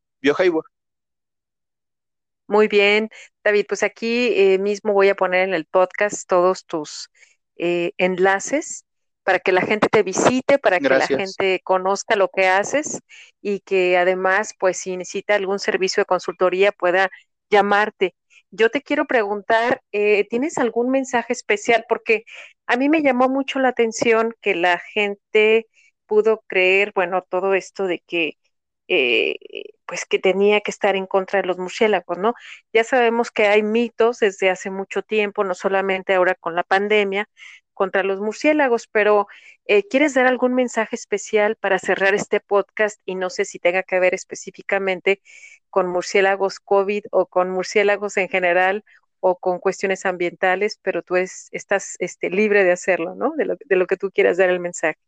Muy 2.47 2.69
bien, 2.69 3.09
David, 3.43 3.67
pues 3.69 3.83
aquí 3.83 4.33
eh, 4.35 4.59
mismo 4.59 4.93
voy 4.93 5.09
a 5.09 5.15
poner 5.15 5.49
en 5.49 5.55
el 5.55 5.65
podcast 5.65 6.29
todos 6.29 6.67
tus 6.67 7.09
eh, 7.57 7.93
enlaces 7.97 8.85
para 9.23 9.39
que 9.39 9.53
la 9.53 9.63
gente 9.63 9.89
te 9.89 10.03
visite, 10.03 10.59
para 10.59 10.79
que 10.79 10.89
la 10.91 11.07
gente 11.07 11.61
conozca 11.65 12.15
lo 12.17 12.29
que 12.29 12.47
haces 12.47 13.01
y 13.41 13.61
que 13.61 13.97
además, 13.97 14.53
pues 14.59 14.77
si 14.77 14.97
necesita 14.97 15.35
algún 15.35 15.59
servicio 15.59 16.03
de 16.03 16.07
consultoría 16.07 16.73
pueda 16.73 17.11
llamarte. 17.51 18.15
Yo 18.51 18.71
te 18.71 18.83
quiero 18.83 19.07
preguntar, 19.07 19.83
eh, 19.93 20.27
¿tienes 20.29 20.59
algún 20.59 20.91
mensaje 20.91 21.33
especial? 21.33 21.85
Porque 21.89 22.25
a 22.67 22.77
mí 22.77 22.89
me 22.89 23.03
llamó 23.03 23.29
mucho 23.29 23.59
la 23.59 23.69
atención 23.71 24.35
que 24.41 24.55
la 24.55 24.79
gente 24.93 25.67
pudo 26.07 26.43
creer, 26.47 26.93
bueno, 26.95 27.23
todo 27.29 27.55
esto 27.55 27.87
de 27.87 28.01
que 28.07 28.35
eh, 28.89 29.37
pues 29.87 30.05
que 30.07 30.19
tenía 30.19 30.61
que 30.61 30.71
estar 30.71 30.97
en 30.97 31.07
contra 31.07 31.41
de 31.41 31.47
los 31.47 31.59
murciélagos, 31.59 32.19
¿no? 32.19 32.35
Ya 32.73 32.85
sabemos 32.85 33.31
que 33.31 33.47
hay 33.47 33.63
mitos 33.63 34.19
desde 34.21 34.51
hace 34.51 34.71
mucho 34.71 35.03
tiempo, 35.03 35.45
no 35.45 35.55
solamente 35.55 36.15
ahora 36.15 36.35
con 36.35 36.55
la 36.55 36.65
pandemia, 36.65 37.29
contra 37.75 38.03
los 38.03 38.21
murciélagos, 38.21 38.87
pero 38.87 39.27
eh, 39.67 39.87
¿quieres 39.87 40.15
dar 40.15 40.27
algún 40.27 40.55
mensaje 40.55 40.97
especial 40.97 41.57
para 41.57 41.79
cerrar 41.79 42.15
este 42.15 42.41
podcast? 42.41 43.01
Y 43.05 43.17
no 43.17 43.31
sé 43.31 43.45
si 43.45 43.59
tenga 43.59 43.83
que 43.83 44.01
ver 44.01 44.15
específicamente 44.15 45.21
con 45.71 45.89
murciélagos 45.89 46.61
COVID 46.61 47.05
o 47.11 47.27
con 47.27 47.51
murciélagos 47.51 48.17
en 48.17 48.29
general 48.29 48.85
o 49.21 49.37
con 49.37 49.59
cuestiones 49.59 50.07
ambientales, 50.07 50.79
pero 50.83 51.03
tú 51.03 51.17
es, 51.17 51.49
estás 51.51 51.97
este, 51.99 52.31
libre 52.31 52.63
de 52.63 52.73
hacerlo, 52.73 53.15
¿no? 53.15 53.33
De 53.37 53.47
lo, 53.47 53.57
de 53.65 53.77
lo 53.77 53.87
que 53.87 53.97
tú 53.97 54.11
quieras 54.11 54.37
dar 54.37 54.51
el 54.51 54.61
mensaje. 54.61 54.99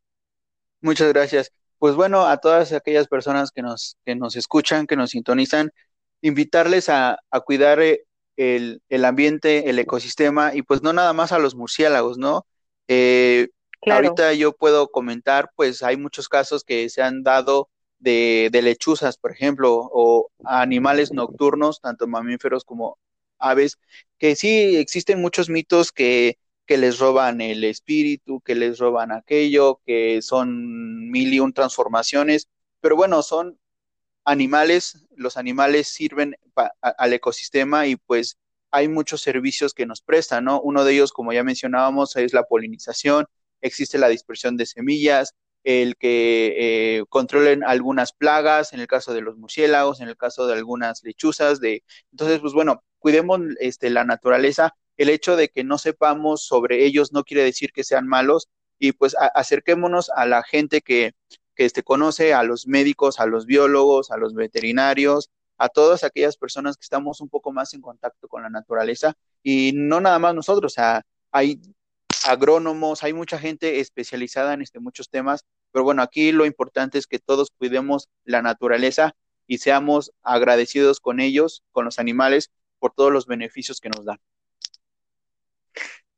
Muchas 0.81 1.13
gracias. 1.13 1.53
Pues 1.79 1.95
bueno, 1.95 2.27
a 2.27 2.39
todas 2.39 2.73
aquellas 2.73 3.09
personas 3.09 3.51
que 3.51 3.63
nos, 3.63 3.99
que 4.05 4.15
nos 4.15 4.35
escuchan, 4.37 4.87
que 4.87 4.97
nos 4.97 5.11
sintonizan, 5.11 5.71
invitarles 6.23 6.89
a, 6.89 7.19
a 7.31 7.41
cuidar 7.41 7.81
eh, 7.81 8.05
el, 8.37 8.81
el, 8.89 9.05
ambiente, 9.05 9.69
el 9.71 9.79
ecosistema 9.79 10.55
y 10.55 10.63
pues 10.63 10.83
no 10.83 10.93
nada 10.93 11.13
más 11.13 11.33
a 11.33 11.39
los 11.39 11.55
murciélagos, 11.55 12.19
¿no? 12.19 12.47
Eh, 12.89 13.49
ahorita 13.87 14.33
yo 14.35 14.53
puedo 14.53 14.89
comentar, 14.89 15.51
pues 15.57 15.83
hay 15.83 15.97
muchos 15.97 16.29
casos 16.29 16.65
que 16.65 16.89
se 16.89 17.03
han 17.03 17.23
dado 17.23 17.69
de, 17.99 18.49
de 18.53 18.63
lechuzas, 18.63 19.17
por 19.19 19.33
ejemplo, 19.33 19.89
o 19.93 20.31
animales 20.45 21.13
nocturnos, 21.13 21.81
tanto 21.81 22.07
mamíferos 22.07 22.65
como 22.65 22.99
aves, 23.39 23.79
que 24.19 24.37
sí 24.37 24.77
existen 24.77 25.21
muchos 25.21 25.49
mitos 25.51 25.93
que, 25.93 26.39
que 26.67 26.77
les 26.77 26.99
roban 26.99 27.41
el 27.41 27.65
espíritu, 27.65 28.41
que 28.41 28.55
les 28.55 28.79
roban 28.79 29.13
aquello, 29.13 29.81
que 29.87 30.23
son 30.23 31.11
mil 31.11 31.33
y 31.33 31.41
un 31.41 31.53
transformaciones, 31.53 32.49
pero 32.81 32.97
bueno, 32.97 33.23
son 33.23 33.59
animales, 34.25 35.07
los 35.17 35.37
animales 35.37 35.89
sirven 35.89 36.37
al 36.81 37.13
ecosistema 37.13 37.87
y 37.87 37.97
pues 37.97 38.39
hay 38.77 38.89
muchos 38.89 39.23
servicios 39.23 39.73
que 39.73 39.87
nos 39.87 40.03
prestan, 40.03 40.45
¿no? 40.45 40.61
Uno 40.61 40.85
de 40.85 40.93
ellos, 40.93 41.11
como 41.11 41.33
ya 41.33 41.43
mencionábamos, 41.43 42.15
es 42.17 42.35
la 42.35 42.45
polinización, 42.45 43.25
existe 43.63 43.97
la 43.97 44.09
dispersión 44.09 44.59
de 44.59 44.67
semillas, 44.67 45.35
el 45.65 45.97
que 45.97 46.99
eh, 46.99 47.05
controlen 47.09 47.65
algunas 47.65 48.13
plagas, 48.13 48.75
en 48.75 48.81
el 48.81 48.87
caso 48.87 49.15
de 49.15 49.23
los 49.23 49.39
murciélagos, 49.39 50.01
en 50.01 50.09
el 50.09 50.17
caso 50.19 50.47
de 50.47 50.53
algunas 50.53 51.03
lechuzas, 51.03 51.59
de 51.59 51.85
entonces, 52.13 52.39
pues 52.41 52.53
bueno, 52.53 52.85
cuidemos 52.99 53.41
este, 53.61 53.89
la 53.89 54.05
naturaleza. 54.05 54.75
El 54.99 55.09
hecho 55.09 55.37
de 55.37 55.49
que 55.49 55.65
no 55.65 55.79
sepamos 55.79 56.45
sobre 56.47 56.85
ellos 56.85 57.13
no 57.13 57.25
quiere 57.25 57.45
decir 57.45 57.73
que 57.73 57.83
sean 57.83 58.07
malos 58.07 58.49
y 58.79 58.93
pues 58.93 59.17
acerquémonos 59.35 60.11
a 60.15 60.27
la 60.27 60.43
gente 60.43 60.83
que, 60.83 61.15
que 61.55 61.65
este, 61.65 61.83
conoce, 61.83 62.35
a 62.35 62.43
los 62.43 62.67
médicos, 62.67 63.21
a 63.21 63.27
los 63.27 63.47
biólogos, 63.47 64.11
a 64.11 64.19
los 64.19 64.35
veterinarios, 64.35 65.31
a 65.59 65.69
todas 65.69 66.05
aquellas 66.05 66.37
personas 66.37 66.77
que 66.77 66.83
estamos 66.83 67.21
un 67.21 67.29
poco 67.29 67.53
más 67.53 67.75
en 67.75 67.81
contacto 67.81 68.29
con 68.29 68.43
la 68.43 68.51
naturaleza 68.51 69.15
y 69.43 69.73
no 69.75 70.01
nada 70.01 70.19
más 70.19 70.35
nosotros, 70.35 70.73
o 70.73 70.75
sea, 70.75 71.03
hay 71.31 71.61
agrónomos, 72.27 73.03
hay 73.03 73.13
mucha 73.13 73.39
gente 73.39 73.81
especializada 73.81 74.55
en 74.55 74.63
este, 74.63 74.81
muchos 74.81 75.09
temas, 75.09 75.45
pero 75.73 75.85
bueno, 75.85 76.03
aquí 76.03 76.33
lo 76.33 76.47
importante 76.47 76.99
es 76.99 77.07
que 77.07 77.19
todos 77.19 77.51
cuidemos 77.57 78.09
la 78.25 78.43
naturaleza 78.43 79.15
y 79.47 79.59
seamos 79.59 80.13
agradecidos 80.23 81.01
con 81.01 81.21
ellos, 81.21 81.63
con 81.73 81.85
los 81.85 81.99
animales, 81.99 82.51
por 82.79 82.93
todos 82.93 83.13
los 83.13 83.27
beneficios 83.27 83.81
que 83.81 83.91
nos 83.91 84.05
dan. 84.05 84.19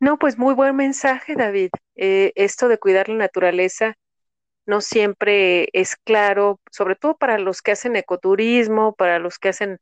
No, 0.01 0.18
pues 0.18 0.38
muy 0.38 0.55
buen 0.55 0.77
mensaje, 0.77 1.35
David. 1.35 1.70
Eh, 1.96 2.33
esto 2.37 2.68
de 2.68 2.79
cuidar 2.79 3.09
la 3.09 3.16
naturaleza 3.16 3.96
no 4.68 4.83
siempre 4.83 5.68
es 5.74 5.96
claro, 5.96 6.61
sobre 6.72 6.96
todo 6.96 7.18
para 7.18 7.38
los 7.40 7.62
que 7.62 7.72
hacen 7.72 7.96
ecoturismo, 7.96 8.94
para 8.96 9.18
los 9.20 9.40
que 9.40 9.50
hacen 9.50 9.81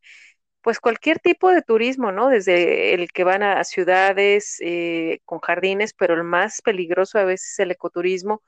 pues 0.62 0.80
cualquier 0.80 1.20
tipo 1.20 1.50
de 1.50 1.62
turismo, 1.62 2.10
¿no? 2.12 2.28
Desde 2.28 2.94
el 2.94 3.12
que 3.12 3.24
van 3.24 3.42
a 3.42 3.62
ciudades 3.64 4.56
eh, 4.60 5.20
con 5.24 5.38
jardines, 5.40 5.94
pero 5.94 6.14
el 6.14 6.24
más 6.24 6.60
peligroso 6.62 7.18
a 7.18 7.24
veces 7.24 7.52
es 7.52 7.58
el 7.60 7.70
ecoturismo, 7.70 8.42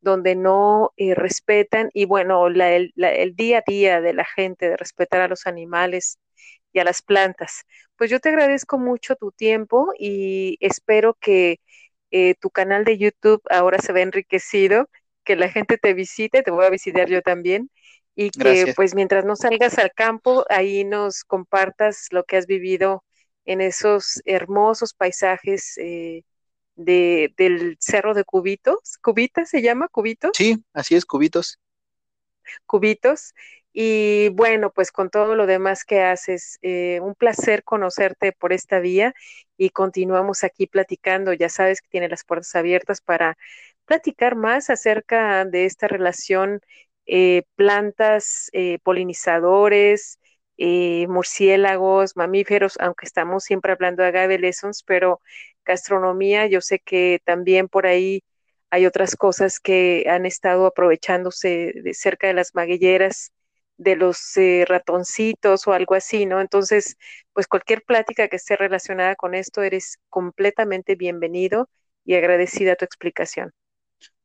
donde 0.00 0.36
no 0.36 0.92
eh, 0.96 1.14
respetan 1.14 1.90
y 1.94 2.06
bueno, 2.06 2.46
el, 2.48 2.92
el 2.96 3.36
día 3.36 3.58
a 3.60 3.62
día 3.66 4.00
de 4.00 4.14
la 4.14 4.24
gente 4.24 4.68
de 4.70 4.76
respetar 4.76 5.20
a 5.22 5.28
los 5.28 5.46
animales 5.46 6.18
y 6.72 6.78
a 6.80 6.84
las 6.84 7.02
plantas. 7.02 7.62
Pues 7.96 8.10
yo 8.10 8.20
te 8.20 8.28
agradezco 8.30 8.78
mucho 8.78 9.16
tu 9.16 9.32
tiempo 9.32 9.92
y 9.98 10.56
espero 10.60 11.14
que 11.20 11.60
eh, 12.10 12.34
tu 12.40 12.50
canal 12.50 12.84
de 12.84 12.98
YouTube 12.98 13.42
ahora 13.50 13.78
se 13.78 13.92
vea 13.92 14.02
enriquecido 14.04 14.88
que 15.30 15.36
la 15.36 15.48
gente 15.48 15.78
te 15.78 15.94
visite, 15.94 16.42
te 16.42 16.50
voy 16.50 16.66
a 16.66 16.70
visitar 16.70 17.08
yo 17.08 17.22
también, 17.22 17.70
y 18.16 18.30
que 18.30 18.72
pues 18.74 18.96
mientras 18.96 19.24
no 19.24 19.36
salgas 19.36 19.78
al 19.78 19.92
campo, 19.92 20.44
ahí 20.48 20.82
nos 20.82 21.22
compartas 21.22 22.08
lo 22.10 22.24
que 22.24 22.36
has 22.36 22.46
vivido 22.46 23.04
en 23.44 23.60
esos 23.60 24.20
hermosos 24.24 24.92
paisajes 24.92 25.78
eh, 25.78 26.24
de, 26.74 27.32
del 27.36 27.76
Cerro 27.78 28.12
de 28.12 28.24
Cubitos. 28.24 28.98
¿Cubitas 29.00 29.50
se 29.50 29.62
llama? 29.62 29.86
¿Cubitos? 29.86 30.32
Sí, 30.34 30.58
así 30.72 30.96
es, 30.96 31.06
Cubitos. 31.06 31.60
Cubitos. 32.66 33.32
Y 33.72 34.30
bueno, 34.30 34.72
pues 34.72 34.90
con 34.90 35.10
todo 35.10 35.36
lo 35.36 35.46
demás 35.46 35.84
que 35.84 36.02
haces, 36.02 36.58
eh, 36.62 36.98
un 37.02 37.14
placer 37.14 37.62
conocerte 37.62 38.32
por 38.32 38.52
esta 38.52 38.80
vía 38.80 39.14
y 39.56 39.70
continuamos 39.70 40.42
aquí 40.42 40.66
platicando. 40.66 41.32
Ya 41.32 41.48
sabes 41.48 41.80
que 41.80 41.88
tiene 41.88 42.08
las 42.08 42.24
puertas 42.24 42.56
abiertas 42.56 43.00
para 43.00 43.38
platicar 43.90 44.36
más 44.36 44.70
acerca 44.70 45.44
de 45.44 45.64
esta 45.66 45.88
relación 45.88 46.60
eh, 47.06 47.42
plantas, 47.56 48.48
eh, 48.52 48.78
polinizadores, 48.84 50.20
eh, 50.58 51.08
murciélagos, 51.08 52.16
mamíferos, 52.16 52.76
aunque 52.80 53.06
estamos 53.06 53.42
siempre 53.42 53.72
hablando 53.72 54.02
de 54.04 54.10
agave 54.10 54.38
lessons, 54.38 54.84
pero 54.84 55.20
gastronomía, 55.64 56.46
yo 56.46 56.60
sé 56.60 56.78
que 56.78 57.20
también 57.24 57.68
por 57.68 57.86
ahí 57.86 58.22
hay 58.70 58.86
otras 58.86 59.16
cosas 59.16 59.58
que 59.58 60.06
han 60.08 60.24
estado 60.24 60.66
aprovechándose 60.66 61.72
de 61.74 61.94
cerca 61.94 62.28
de 62.28 62.34
las 62.34 62.54
maguilleras, 62.54 63.32
de 63.76 63.96
los 63.96 64.34
ratoncitos 64.68 65.66
o 65.66 65.72
algo 65.72 65.94
así, 65.96 66.26
¿no? 66.26 66.40
Entonces, 66.40 66.96
pues 67.32 67.48
cualquier 67.48 67.82
plática 67.82 68.28
que 68.28 68.36
esté 68.36 68.56
relacionada 68.56 69.16
con 69.16 69.34
esto, 69.34 69.62
eres 69.62 69.98
completamente 70.10 70.94
bienvenido 70.94 71.68
y 72.04 72.14
agradecida 72.14 72.76
tu 72.76 72.84
explicación. 72.84 73.52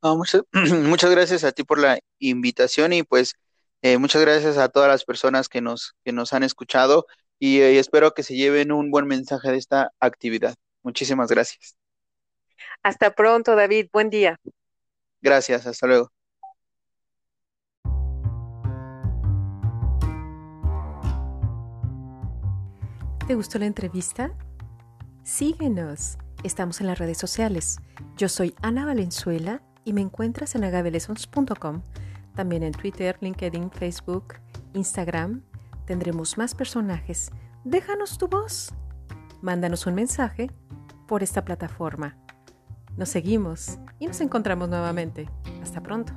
muchas, 0.02 1.10
gracias 1.10 1.44
a 1.44 1.52
ti 1.52 1.64
por 1.64 1.78
la 1.78 1.98
invitación 2.18 2.92
y 2.92 3.02
pues 3.02 3.34
eh, 3.82 3.98
muchas 3.98 4.22
gracias 4.22 4.56
a 4.56 4.68
todas 4.68 4.88
las 4.88 5.04
personas 5.04 5.48
que 5.48 5.60
nos, 5.60 5.94
que 6.04 6.12
nos 6.12 6.32
han 6.32 6.42
escuchado 6.42 7.06
y, 7.38 7.60
eh, 7.60 7.78
espero 7.78 8.14
que 8.14 8.22
se 8.22 8.34
lleven 8.34 8.72
un 8.72 8.90
buen 8.90 9.06
mensaje 9.06 9.50
de 9.50 9.58
esta 9.58 9.92
actividad. 10.00 10.54
Muchísimas 10.82 11.30
gracias. 11.30 11.76
Hasta 12.82 13.14
pronto, 13.14 13.56
David. 13.56 13.88
Buen 13.92 14.10
día. 14.10 14.38
Gracias. 15.20 15.66
Hasta 15.66 15.86
luego. 15.86 16.10
¿Te 23.26 23.34
gustó 23.34 23.58
la 23.58 23.66
entrevista? 23.66 24.30
Síguenos. 25.24 26.16
Estamos 26.46 26.80
en 26.80 26.86
las 26.86 27.00
redes 27.00 27.18
sociales. 27.18 27.80
Yo 28.16 28.28
soy 28.28 28.54
Ana 28.62 28.86
Valenzuela 28.86 29.62
y 29.84 29.92
me 29.92 30.00
encuentras 30.00 30.54
en 30.54 30.62
agabelessons.com. 30.62 31.82
También 32.36 32.62
en 32.62 32.70
Twitter, 32.70 33.16
LinkedIn, 33.20 33.72
Facebook, 33.72 34.34
Instagram. 34.72 35.42
Tendremos 35.86 36.38
más 36.38 36.54
personajes. 36.54 37.32
Déjanos 37.64 38.16
tu 38.16 38.28
voz. 38.28 38.72
Mándanos 39.42 39.88
un 39.88 39.96
mensaje 39.96 40.52
por 41.08 41.24
esta 41.24 41.44
plataforma. 41.44 42.16
Nos 42.96 43.08
seguimos 43.08 43.80
y 43.98 44.06
nos 44.06 44.20
encontramos 44.20 44.68
nuevamente. 44.68 45.28
Hasta 45.64 45.82
pronto. 45.82 46.12